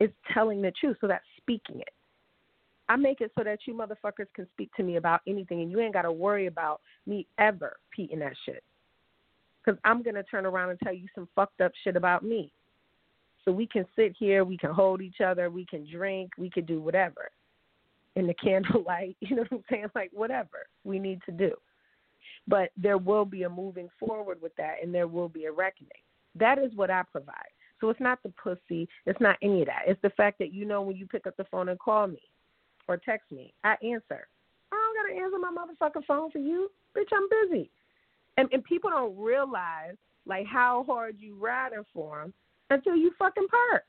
[0.00, 0.96] Is telling the truth.
[1.00, 1.92] So that's speaking it.
[2.88, 5.80] I make it so that you motherfuckers can speak to me about anything, and you
[5.80, 8.62] ain't got to worry about me ever peeing that shit.
[9.64, 12.52] Because I'm gonna turn around and tell you some fucked up shit about me.
[13.44, 16.64] So we can sit here, we can hold each other, we can drink, we can
[16.64, 17.30] do whatever
[18.16, 19.16] in the candlelight.
[19.20, 19.86] You know what I'm saying?
[19.94, 21.52] Like whatever we need to do.
[22.46, 25.90] But there will be a moving forward with that, and there will be a reckoning.
[26.34, 27.34] That is what I provide.
[27.80, 28.88] So it's not the pussy.
[29.06, 29.82] It's not any of that.
[29.86, 32.20] It's the fact that you know when you pick up the phone and call me
[32.88, 34.26] or text me, I answer.
[34.72, 37.12] I don't gotta answer my motherfucking phone for you, bitch.
[37.12, 37.70] I'm busy.
[38.36, 42.34] And and people don't realize like how hard you riding for them
[42.70, 43.84] until you fucking park.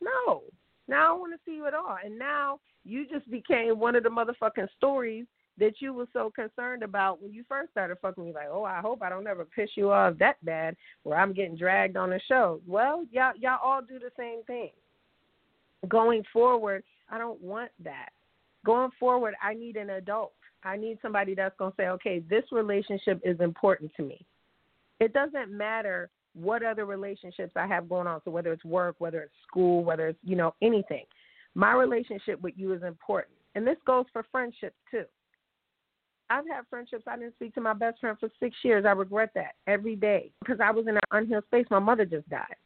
[0.00, 0.42] No,
[0.88, 1.96] now I don't want to see you at all.
[2.04, 5.26] And now you just became one of the motherfucking stories
[5.62, 8.80] that you were so concerned about when you first started fucking me like, oh, I
[8.80, 12.20] hope I don't ever piss you off that bad where I'm getting dragged on the
[12.26, 12.60] show.
[12.66, 14.70] Well, y'all y'all all do the same thing.
[15.86, 18.08] Going forward, I don't want that.
[18.66, 20.32] Going forward, I need an adult.
[20.64, 24.26] I need somebody that's going to say, okay, this relationship is important to me.
[24.98, 28.20] It doesn't matter what other relationships I have going on.
[28.24, 31.04] So whether it's work, whether it's school, whether it's, you know, anything.
[31.54, 33.34] My relationship with you is important.
[33.54, 35.04] And this goes for friendships too.
[36.32, 37.04] I've had friendships.
[37.06, 38.86] I didn't speak to my best friend for six years.
[38.86, 41.66] I regret that every day because I was in an unhealed space.
[41.70, 42.56] My mother just died.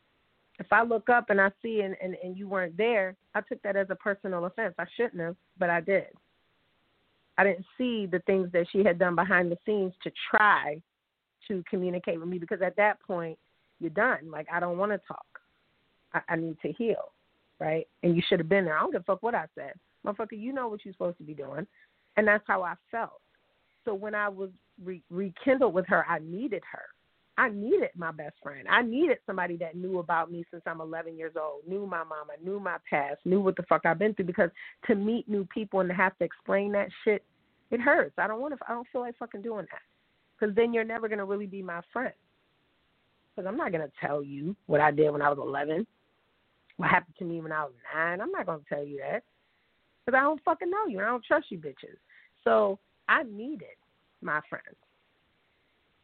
[0.60, 3.60] If I look up and I see and, and, and you weren't there, I took
[3.62, 4.74] that as a personal offense.
[4.78, 6.06] I shouldn't have, but I did.
[7.38, 10.80] I didn't see the things that she had done behind the scenes to try
[11.48, 13.36] to communicate with me because at that point
[13.80, 14.30] you're done.
[14.30, 15.26] Like I don't want to talk.
[16.14, 17.12] I, I need to heal,
[17.58, 17.86] right?
[18.04, 18.78] And you should have been there.
[18.78, 19.72] I don't give a fuck what I said,
[20.06, 20.40] motherfucker.
[20.40, 21.66] You know what you're supposed to be doing,
[22.16, 23.20] and that's how I felt.
[23.86, 24.50] So when I was
[24.84, 26.82] re- rekindled with her, I needed her.
[27.38, 28.66] I needed my best friend.
[28.68, 32.32] I needed somebody that knew about me since I'm 11 years old, knew my mama,
[32.42, 34.24] knew my past, knew what the fuck I've been through.
[34.24, 34.50] Because
[34.86, 37.22] to meet new people and to have to explain that shit,
[37.70, 38.14] it hurts.
[38.18, 38.60] I don't want to.
[38.68, 39.82] I don't feel like fucking doing that.
[40.38, 42.14] Because then you're never gonna really be my friend.
[43.34, 45.86] Because I'm not gonna tell you what I did when I was 11,
[46.78, 48.20] what happened to me when I was nine.
[48.20, 49.24] I'm not gonna tell you that.
[50.04, 51.98] Because I don't fucking know you and I don't trust you bitches.
[52.44, 52.78] So
[53.08, 53.76] I needed
[54.22, 54.76] my friends.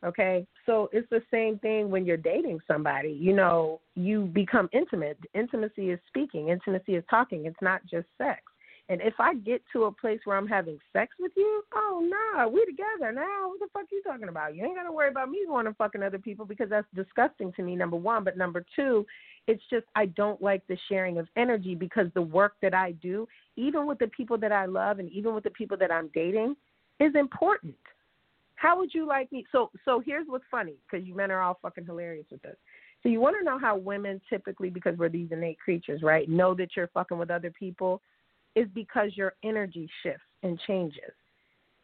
[0.04, 3.10] Okay, so it's the same thing when you're dating somebody.
[3.10, 5.16] You know, you become intimate.
[5.32, 6.48] Intimacy is speaking.
[6.48, 7.46] Intimacy is talking.
[7.46, 8.42] It's not just sex.
[8.88, 12.42] And if I get to a place where I'm having sex with you, oh no,
[12.42, 13.48] nah, we together now.
[13.48, 14.56] What the fuck are you talking about?
[14.56, 17.62] You ain't gotta worry about me going and fucking other people because that's disgusting to
[17.62, 17.76] me.
[17.76, 19.06] Number one, but number two,
[19.46, 23.28] it's just I don't like the sharing of energy because the work that I do,
[23.56, 26.56] even with the people that I love and even with the people that I'm dating,
[27.00, 27.74] is important.
[28.54, 29.44] How would you like me?
[29.50, 32.56] So, so here's what's funny because you men are all fucking hilarious with this.
[33.02, 36.54] So you want to know how women typically, because we're these innate creatures, right, know
[36.54, 38.00] that you're fucking with other people,
[38.54, 41.10] is because your energy shifts and changes.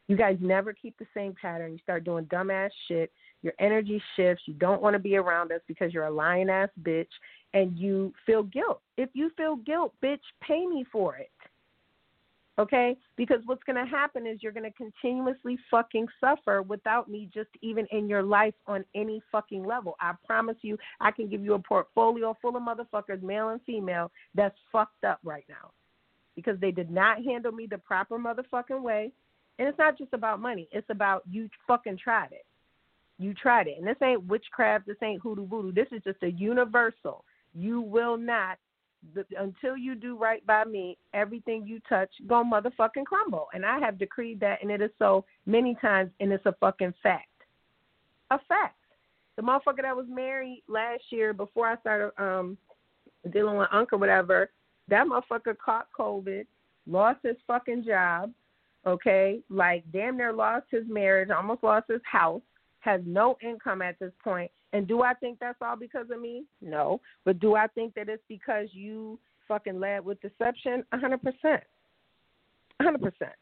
[0.07, 1.73] You guys never keep the same pattern.
[1.73, 3.11] You start doing dumbass shit.
[3.43, 4.45] Your energy shifts.
[4.47, 7.09] You don't want to be around us because you're a lying ass bitch,
[7.55, 8.81] and you feel guilt.
[8.97, 11.31] If you feel guilt, bitch, pay me for it
[12.59, 12.97] okay?
[13.17, 17.51] Because what's going to happen is you're going to continuously fucking suffer without me just
[17.63, 19.97] even in your life on any fucking level.
[20.01, 24.11] I promise you, I can give you a portfolio full of motherfuckers, male and female,
[24.35, 25.71] that's fucked up right now
[26.39, 29.13] because they did not handle me the proper motherfucking way.
[29.59, 32.47] And it's not just about money, it's about you fucking tried it.
[33.19, 33.75] You tried it.
[33.77, 35.73] And this ain't witchcraft, this ain't hoodoo voodoo.
[35.73, 37.25] This is just a universal.
[37.55, 38.59] You will not
[39.15, 43.49] the, until you do right by me, everything you touch go motherfucking crumble.
[43.55, 46.95] And I have decreed that, and it is so many times, and it's a fucking
[47.03, 47.29] fact.
[48.31, 48.75] A fact.
[49.37, 52.59] The motherfucker that was married last year before I started um
[53.33, 54.51] dealing with Uncle or whatever,
[54.89, 56.47] that motherfucker caught COVID,
[56.87, 58.33] lost his fucking job,
[58.87, 62.43] okay, like damn near lost his marriage, almost lost his house,
[62.81, 66.45] has no income at this point, and do I think that's all because of me?
[66.61, 67.01] No.
[67.25, 70.85] But do I think that it's because you fucking led with deception?
[70.93, 71.63] A hundred percent.
[72.81, 73.33] A hundred percent.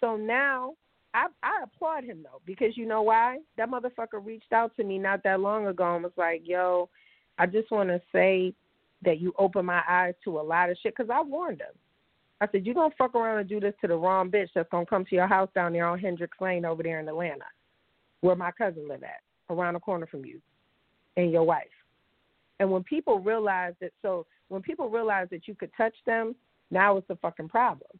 [0.00, 0.74] So now
[1.14, 3.38] I I applaud him though, because you know why?
[3.56, 6.88] That motherfucker reached out to me not that long ago and was like, Yo,
[7.38, 8.54] I just wanna say
[9.04, 11.74] that you opened my eyes to a lot of shit because I warned him.
[12.40, 14.86] I said, You're gonna fuck around and do this to the wrong bitch that's gonna
[14.86, 17.46] come to your house down there on Hendricks Lane over there in Atlanta,
[18.20, 20.40] where my cousin live at, around the corner from you
[21.18, 21.66] and your wife.
[22.60, 26.34] And when people realize that, so when people realize that you could touch them,
[26.70, 27.90] now it's a fucking problem.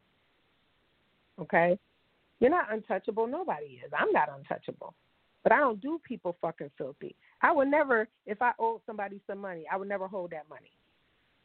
[1.41, 1.79] Okay?
[2.41, 3.27] You're not untouchable.
[3.27, 3.93] Nobody is.
[3.97, 4.95] I'm not untouchable.
[5.43, 7.15] But I don't do people fucking filthy.
[7.43, 10.71] I would never, if I owe somebody some money, I would never hold that money.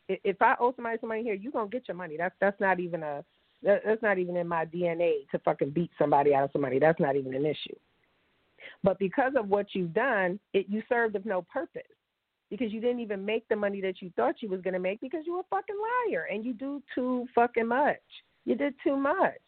[0.10, 2.18] If I owe somebody some money here, you're gonna get your money.
[2.18, 3.24] That's that's not even a
[3.64, 6.78] that's not even in my DNA to fucking beat somebody out of some money.
[6.78, 7.76] That's not even an issue.
[8.84, 11.82] But because of what you've done, it you served of no purpose.
[12.50, 15.24] Because you didn't even make the money that you thought you was gonna make because
[15.26, 15.76] you were a fucking
[16.10, 17.98] liar and you do too fucking much.
[18.46, 19.42] You did too much.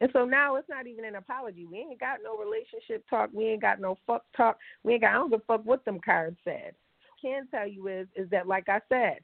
[0.00, 1.64] And so now it's not even an apology.
[1.64, 3.30] We ain't got no relationship talk.
[3.32, 4.58] We ain't got no fuck talk.
[4.82, 6.74] We ain't got I don't give a fuck what them cards said.
[7.20, 9.18] Can tell you is is that like I said,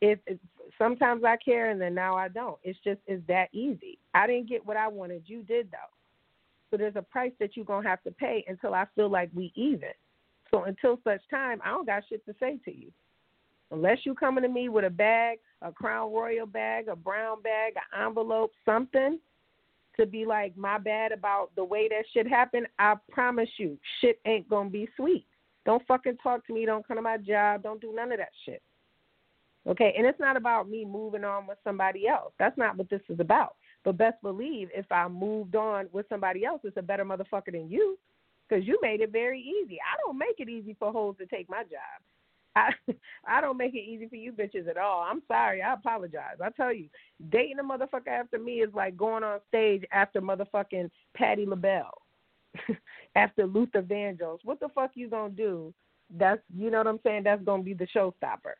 [0.00, 0.38] if, if
[0.78, 2.58] sometimes I care and then now I don't.
[2.62, 3.98] It's just it's that easy.
[4.14, 5.24] I didn't get what I wanted.
[5.26, 5.93] You did though.
[6.74, 9.52] So there's a price that you're gonna have to pay until I feel like we
[9.54, 9.90] even.
[10.50, 12.90] So until such time, I don't got shit to say to you.
[13.70, 17.74] Unless you coming to me with a bag, a Crown Royal bag, a brown bag,
[17.76, 19.20] an envelope, something
[19.96, 24.18] to be like my bad about the way that shit happened, I promise you, shit
[24.26, 25.26] ain't gonna be sweet.
[25.64, 26.66] Don't fucking talk to me.
[26.66, 27.62] Don't come to my job.
[27.62, 28.62] Don't do none of that shit.
[29.68, 32.32] Okay, and it's not about me moving on with somebody else.
[32.40, 33.54] That's not what this is about.
[33.84, 37.68] But best believe if I moved on with somebody else, it's a better motherfucker than
[37.68, 37.98] you
[38.48, 39.78] because you made it very easy.
[39.80, 42.02] I don't make it easy for hoes to take my job.
[42.56, 42.70] I
[43.26, 45.02] I don't make it easy for you bitches at all.
[45.02, 45.62] I'm sorry.
[45.62, 46.38] I apologize.
[46.42, 46.88] I tell you,
[47.30, 52.00] dating a motherfucker after me is like going on stage after motherfucking Patti LaBelle,
[53.16, 54.38] after Luther Vandross.
[54.44, 55.74] What the fuck you gonna do?
[56.16, 57.24] That's you know what I'm saying.
[57.24, 58.54] That's gonna be the showstopper.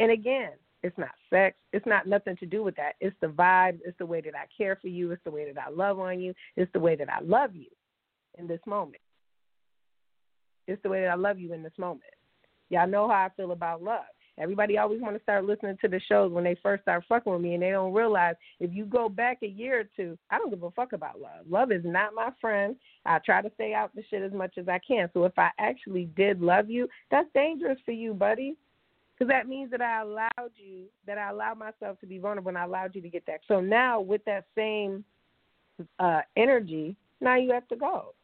[0.00, 0.52] And again,
[0.86, 1.56] it's not sex.
[1.72, 2.92] It's not nothing to do with that.
[3.00, 3.80] It's the vibe.
[3.84, 5.10] It's the way that I care for you.
[5.10, 6.32] It's the way that I love on you.
[6.56, 7.66] It's the way that I love you
[8.38, 9.02] in this moment.
[10.68, 12.02] It's the way that I love you in this moment.
[12.70, 14.04] Y'all know how I feel about love.
[14.38, 17.40] Everybody always want to start listening to the shows when they first start fucking with
[17.40, 20.50] me, and they don't realize if you go back a year or two, I don't
[20.50, 21.46] give a fuck about love.
[21.48, 22.76] Love is not my friend.
[23.06, 25.08] I try to stay out the shit as much as I can.
[25.14, 28.56] So if I actually did love you, that's dangerous for you, buddy,
[29.16, 32.58] because that means that I allowed you, that I allowed myself to be vulnerable, and
[32.58, 33.40] I allowed you to get that.
[33.48, 35.04] So now with that same
[35.98, 38.14] uh, energy, now you have to go.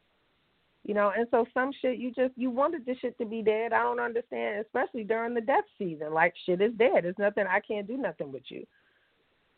[0.83, 3.71] You know, and so some shit you just you wanted this shit to be dead.
[3.71, 6.13] I don't understand, especially during the death season.
[6.13, 7.03] Like shit is dead.
[7.03, 8.65] There's nothing I can't do nothing with you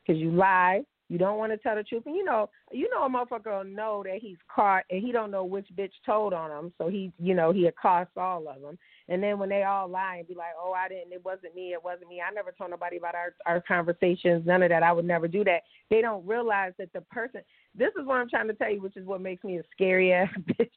[0.05, 0.83] because you lie.
[1.07, 3.71] You don't want to tell the truth, and you know, you know, a motherfucker will
[3.71, 6.73] know that he's caught, and he don't know which bitch told on him.
[6.79, 8.77] So he, you know, he accosts all of them.
[9.07, 11.13] And then when they all lie and be like, "Oh, I didn't.
[11.13, 11.73] It wasn't me.
[11.73, 12.21] It wasn't me.
[12.27, 14.45] I never told nobody about our our conversations.
[14.45, 14.81] None of that.
[14.81, 17.41] I would never do that." They don't realize that the person
[17.77, 20.13] this is what I'm trying to tell you, which is what makes me a scary
[20.13, 20.29] ass
[20.59, 20.69] bitch,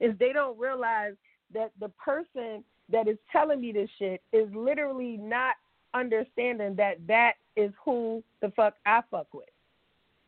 [0.00, 1.14] is they don't realize
[1.52, 5.54] that the person that is telling me this shit is literally not
[5.94, 9.48] understanding that that is who the fuck I fuck with.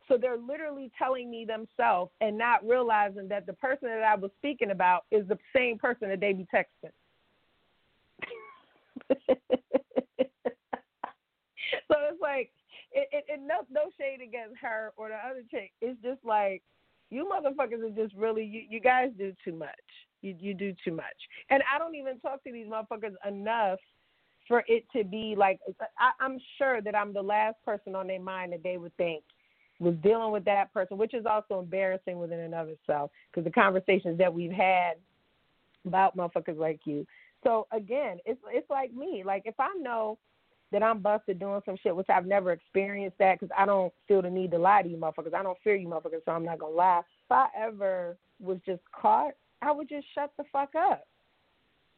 [0.08, 4.30] So they're literally telling me themselves and not realizing that the person that I was
[4.38, 6.92] speaking about is the same person that they be texting.
[11.88, 12.50] so it's like
[12.92, 15.72] it, it, it no no shade against her or the other chick.
[15.80, 16.62] It's just like
[17.10, 19.70] you motherfuckers are just really you, you guys do too much.
[20.20, 21.16] You you do too much.
[21.50, 23.78] And I don't even talk to these motherfuckers enough
[24.52, 25.60] for it to be like
[25.98, 29.24] I, I'm sure that I'm the last person on their mind that they would think
[29.80, 33.50] was dealing with that person, which is also embarrassing within and of itself because the
[33.50, 34.96] conversations that we've had
[35.86, 37.06] about motherfuckers like you.
[37.42, 39.22] So again, it's it's like me.
[39.24, 40.18] Like if I know
[40.70, 44.20] that I'm busted doing some shit, which I've never experienced that because I don't feel
[44.20, 45.32] the need to lie to you motherfuckers.
[45.32, 46.98] I don't fear you motherfuckers, so I'm not gonna lie.
[46.98, 49.32] If I ever was just caught,
[49.62, 51.06] I would just shut the fuck up.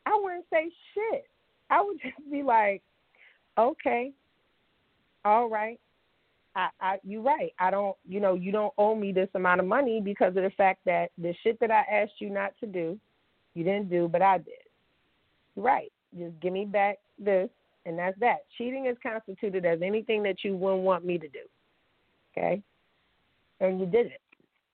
[0.06, 1.26] I wouldn't say shit.
[1.70, 2.82] I would just be like,
[3.58, 4.12] okay,
[5.24, 5.78] all right.
[6.56, 7.52] I, I, you're right.
[7.58, 10.52] I don't, you know, you don't owe me this amount of money because of the
[10.56, 12.98] fact that the shit that I asked you not to do,
[13.54, 14.54] you didn't do, but I did.
[15.56, 15.90] You're right.
[16.16, 17.48] Just give me back this
[17.86, 18.44] and that's that.
[18.56, 21.40] Cheating is constituted as anything that you wouldn't want me to do.
[22.36, 22.62] Okay?
[23.60, 24.20] And you did it.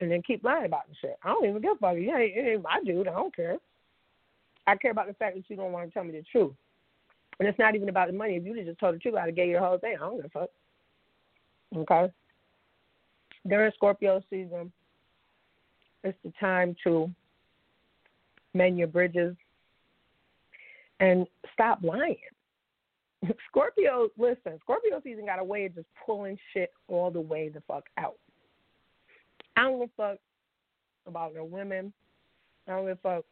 [0.01, 1.19] And then keep lying about the shit.
[1.23, 1.97] I don't even give a fuck.
[1.97, 3.09] You ain't, it ain't my dude.
[3.09, 3.57] I don't care.
[4.67, 6.55] I care about the fact that you don't want to tell me the truth.
[7.41, 8.37] And it's not even about the money.
[8.37, 9.97] If you just told the truth, I'd have gave you the whole thing.
[9.97, 10.51] I don't give a fuck.
[11.75, 12.13] Okay?
[13.49, 14.71] During Scorpio season,
[16.05, 17.11] it's the time to
[18.53, 19.35] mend your bridges
[21.01, 22.19] and stop lying.
[23.49, 27.63] Scorpio, listen, Scorpio season got a way of just pulling shit all the way the
[27.67, 28.17] fuck out.
[29.57, 30.19] I don't give a fuck
[31.07, 31.91] about no women.
[32.69, 33.25] I don't give a fuck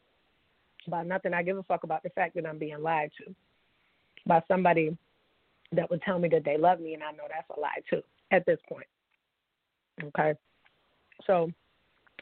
[0.86, 1.34] about nothing.
[1.34, 3.34] I give a fuck about the fact that I'm being lied to
[4.28, 4.96] by somebody
[5.72, 8.02] that would tell me that they love me, and I know that's a lie too
[8.30, 8.86] at this point.
[10.04, 10.34] Okay,
[11.26, 11.50] so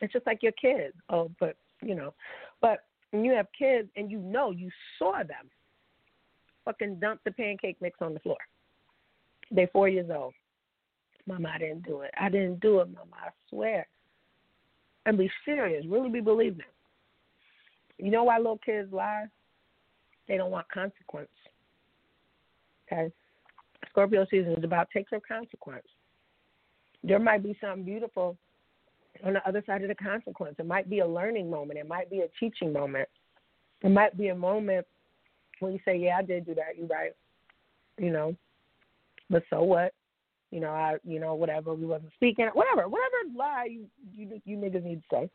[0.00, 0.94] it's just like your kids.
[1.10, 2.14] Oh, but you know,
[2.62, 5.50] but when you have kids and you know you saw them
[6.66, 8.36] fucking dump the pancake mix on the floor.
[9.50, 10.34] They're four years old.
[11.26, 12.10] Mama, I didn't do it.
[12.20, 13.16] I didn't do it, Mama.
[13.24, 13.86] I swear.
[15.06, 15.84] And be serious.
[15.88, 16.66] Really be believing.
[17.98, 19.26] You know why little kids lie?
[20.28, 21.28] They don't want consequence.
[22.90, 23.12] Okay?
[23.90, 25.86] Scorpio season is about take some consequence.
[27.02, 28.36] There might be something beautiful
[29.24, 30.56] on the other side of the consequence.
[30.58, 31.78] It might be a learning moment.
[31.78, 33.08] It might be a teaching moment.
[33.82, 34.86] It might be a moment
[35.60, 37.14] when you say, "Yeah, I did do that," you're right.
[37.98, 38.36] You know,
[39.30, 39.94] but so what?
[40.50, 41.74] You know, I, you know, whatever.
[41.74, 45.30] We wasn't speaking, whatever, whatever lie you you you niggas need to say.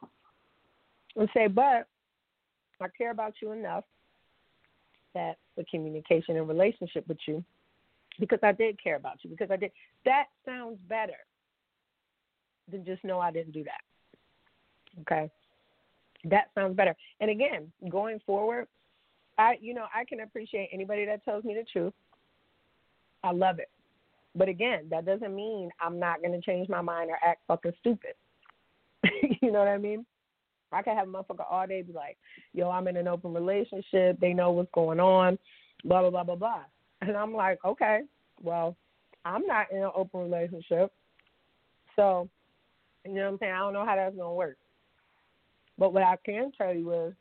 [1.15, 1.87] And say, but
[2.79, 3.83] I care about you enough
[5.13, 7.43] that the communication and relationship with you,
[8.19, 9.71] because I did care about you, because I did.
[10.05, 11.17] That sounds better
[12.71, 15.01] than just know I didn't do that.
[15.01, 15.31] Okay,
[16.25, 16.95] that sounds better.
[17.19, 18.67] And again, going forward,
[19.37, 21.93] I, you know, I can appreciate anybody that tells me the truth.
[23.23, 23.69] I love it.
[24.35, 27.73] But again, that doesn't mean I'm not going to change my mind or act fucking
[27.79, 28.13] stupid.
[29.41, 30.05] you know what I mean?
[30.71, 32.17] I can have a motherfucker all day be like,
[32.53, 34.19] yo, I'm in an open relationship.
[34.19, 35.37] They know what's going on,
[35.83, 36.61] blah, blah, blah, blah, blah.
[37.01, 38.01] And I'm like, okay,
[38.41, 38.75] well,
[39.25, 40.91] I'm not in an open relationship.
[41.95, 42.29] So,
[43.03, 43.53] you know what I'm saying?
[43.53, 44.57] I don't know how that's going to work.
[45.79, 47.13] But what I can tell you is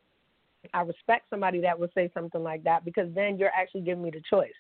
[0.75, 4.11] I respect somebody that would say something like that because then you're actually giving me
[4.11, 4.53] the choice.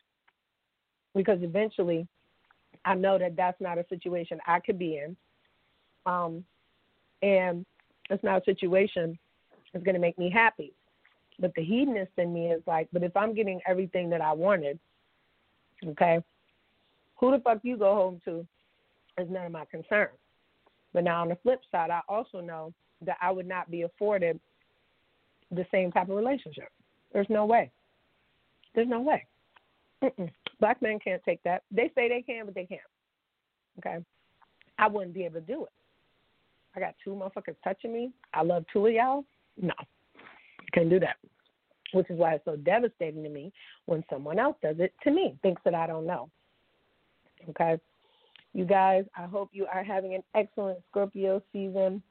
[1.14, 2.07] because eventually
[2.84, 5.16] I know that that's not a situation I could be in.
[6.07, 6.45] Um,
[7.22, 7.66] and
[8.11, 9.19] it's not a situation
[9.73, 10.73] that's going to make me happy.
[11.39, 14.79] But the hedonist in me is like, but if I'm getting everything that I wanted,
[15.87, 16.23] okay,
[17.17, 18.47] who the fuck you go home to
[19.19, 20.09] is none of my concern.
[20.93, 22.75] But now on the flip side, I also know
[23.07, 24.39] that I would not be afforded
[25.51, 26.69] the same type of relationship.
[27.13, 27.71] There's no way.
[28.75, 29.27] There's no way.
[30.03, 30.31] Mm-mm.
[30.61, 31.63] Black men can't take that.
[31.71, 32.81] They say they can, but they can't.
[33.79, 33.99] Okay,
[34.79, 35.73] I wouldn't be able to do it.
[36.77, 38.12] I got two motherfuckers touching me.
[38.33, 39.25] I love two of y'all.
[39.61, 39.75] No,
[40.73, 41.16] can't do that.
[41.93, 43.53] Which is why it's so devastating to me
[43.87, 46.31] when someone else does it to me, thinks that I don't know.
[47.49, 47.81] Okay,
[48.53, 52.03] you guys, I hope you are having an excellent Scorpio season.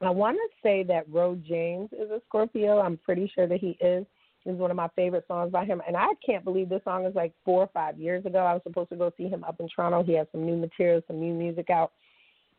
[0.00, 2.80] I want to say that Ro James is a Scorpio.
[2.80, 4.04] I'm pretty sure that he is.
[4.44, 5.80] This is one of my favorite songs by him.
[5.86, 8.40] And I can't believe this song is like four or five years ago.
[8.40, 10.02] I was supposed to go see him up in Toronto.
[10.02, 11.92] He has some new material, some new music out.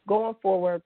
[0.08, 0.82] Going forward,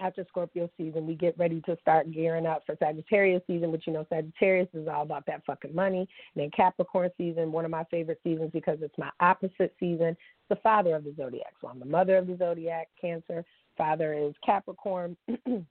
[0.00, 3.92] after Scorpio season, we get ready to start gearing up for Sagittarius season, which you
[3.92, 6.08] know Sagittarius is all about that fucking money.
[6.34, 10.16] And then Capricorn season, one of my favorite seasons because it's my opposite season.
[10.48, 11.54] The father of the zodiac.
[11.60, 13.44] So I'm the mother of the zodiac, Cancer.
[13.76, 15.16] Father is Capricorn.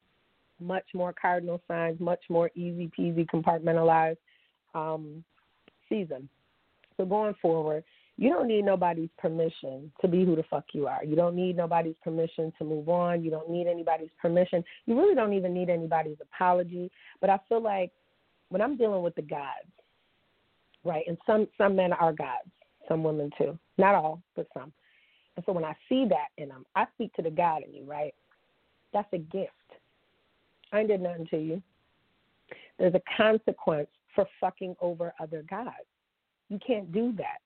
[0.60, 4.18] much more cardinal signs, much more easy peasy compartmentalized
[4.74, 5.24] um,
[5.90, 6.28] season.
[6.98, 7.84] So going forward,
[8.18, 11.04] you don't need nobody's permission to be who the fuck you are.
[11.04, 13.24] You don't need nobody's permission to move on.
[13.24, 14.64] You don't need anybody's permission.
[14.88, 16.92] You really don't even need anybody's apology.
[17.22, 17.92] But I feel like
[18.50, 19.70] when I'm dealing with the gods,
[20.84, 22.50] right, and some some men are gods,
[22.88, 23.58] some women too.
[23.78, 24.74] Not all, but some.
[25.36, 27.84] And so when I see that in them, I speak to the God in you,
[27.84, 28.16] right?
[28.94, 29.52] That's a gift.
[30.74, 31.62] I did nothing to you.
[32.80, 35.86] There's a consequence for fucking over other gods.
[36.50, 37.42] You can't do that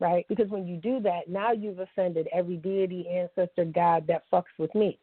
[0.00, 0.26] right?
[0.28, 4.74] Because when you do that, now you've offended every deity, ancestor, God that fucks with
[4.74, 4.98] me.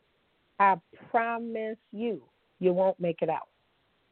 [0.59, 0.75] I
[1.11, 2.21] promise you,
[2.59, 3.49] you won't make it out.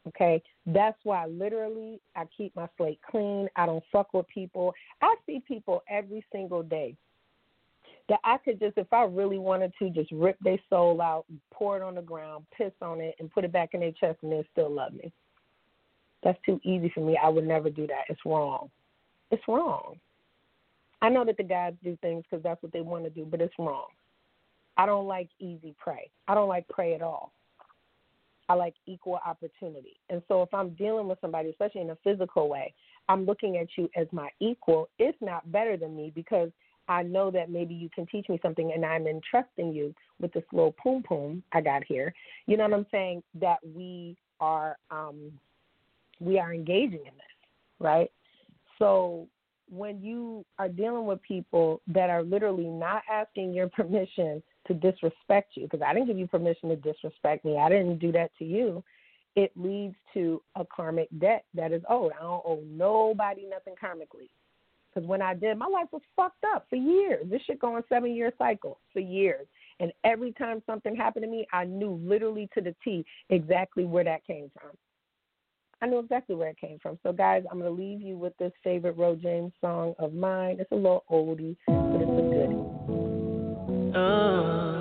[0.08, 0.44] Okay?
[0.66, 3.48] That's why literally I keep my slate clean.
[3.56, 4.74] I don't fuck with people.
[5.02, 6.96] I see people every single day
[8.10, 11.78] that I could just, if I really wanted to, just rip their soul out, pour
[11.78, 14.32] it on the ground, piss on it, and put it back in their chest, and
[14.32, 15.12] they still love me.
[16.22, 17.18] That's too easy for me.
[17.22, 18.04] I would never do that.
[18.10, 18.70] It's wrong.
[19.32, 19.96] It's wrong.
[21.04, 23.42] I know that the guys do things because that's what they want to do, but
[23.42, 23.88] it's wrong.
[24.78, 26.10] I don't like easy prey.
[26.30, 27.34] I don't like prey at all.
[28.48, 30.00] I like equal opportunity.
[30.10, 32.74] And so if I'm dealing with somebody, especially in a physical way,
[33.10, 36.50] I'm looking at you as my equal, if not better than me, because
[36.88, 40.44] I know that maybe you can teach me something and I'm entrusting you with this
[40.54, 42.14] little poom poom I got here.
[42.48, 43.24] You know what I'm saying?
[43.42, 45.34] That we are um
[46.22, 47.36] we are engaging in this,
[47.80, 48.10] right?
[48.80, 49.28] So
[49.74, 55.54] when you are dealing with people that are literally not asking your permission to disrespect
[55.56, 58.46] you, because I didn't give you permission to disrespect me, I didn't do that to
[58.46, 58.84] you,
[59.36, 62.12] it leads to a karmic debt that is owed.
[62.18, 64.30] I don't owe nobody nothing karmically.
[64.94, 67.26] Because when I did, my life was fucked up for years.
[67.30, 69.48] This shit going seven year cycle for years.
[69.80, 74.04] And every time something happened to me, I knew literally to the T exactly where
[74.04, 74.78] that came from.
[75.84, 76.98] I knew exactly where it came from.
[77.04, 80.56] So, guys, I'm going to leave you with this favorite Ro James song of mine.
[80.58, 83.94] It's a little oldie, but it's a goodie.
[83.94, 84.73] Uh.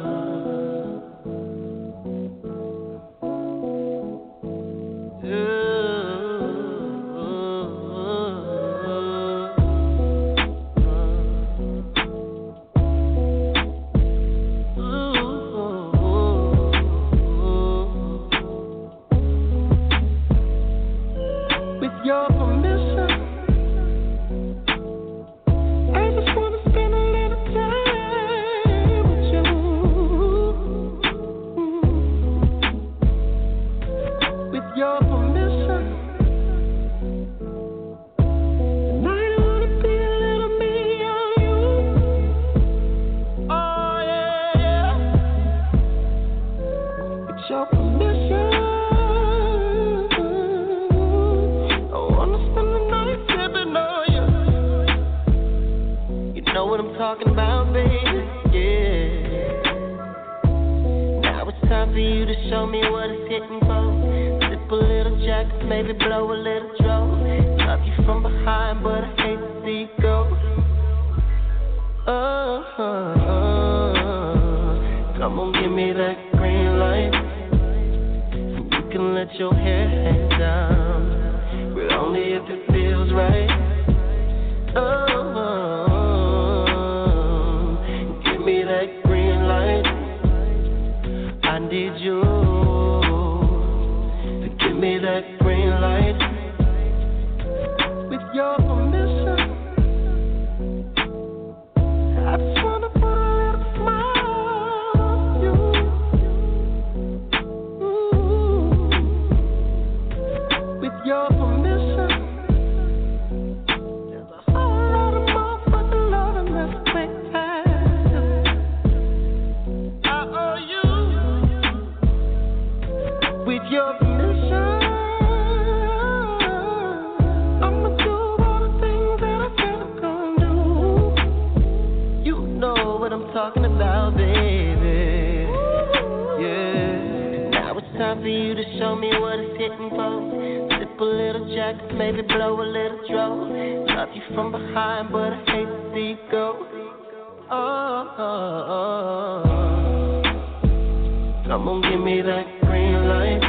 [151.52, 153.42] Come on, give me that green light.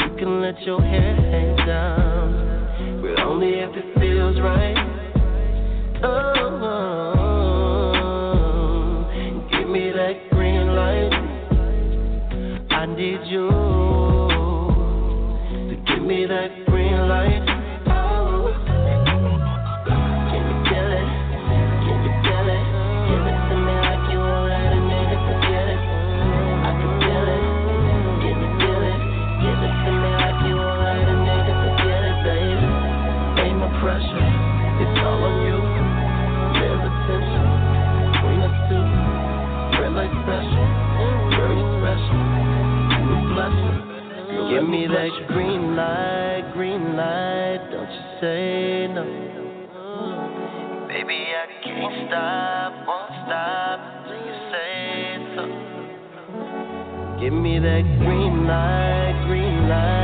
[0.00, 4.74] You can let your hair hang down, but only if it feels right.
[6.02, 6.34] oh.
[6.34, 7.19] oh.
[44.90, 49.04] that green light, green light, don't you say no.
[50.88, 55.44] Baby, I can't stop, won't stop till you say so.
[57.20, 59.99] Give me that green light, green light.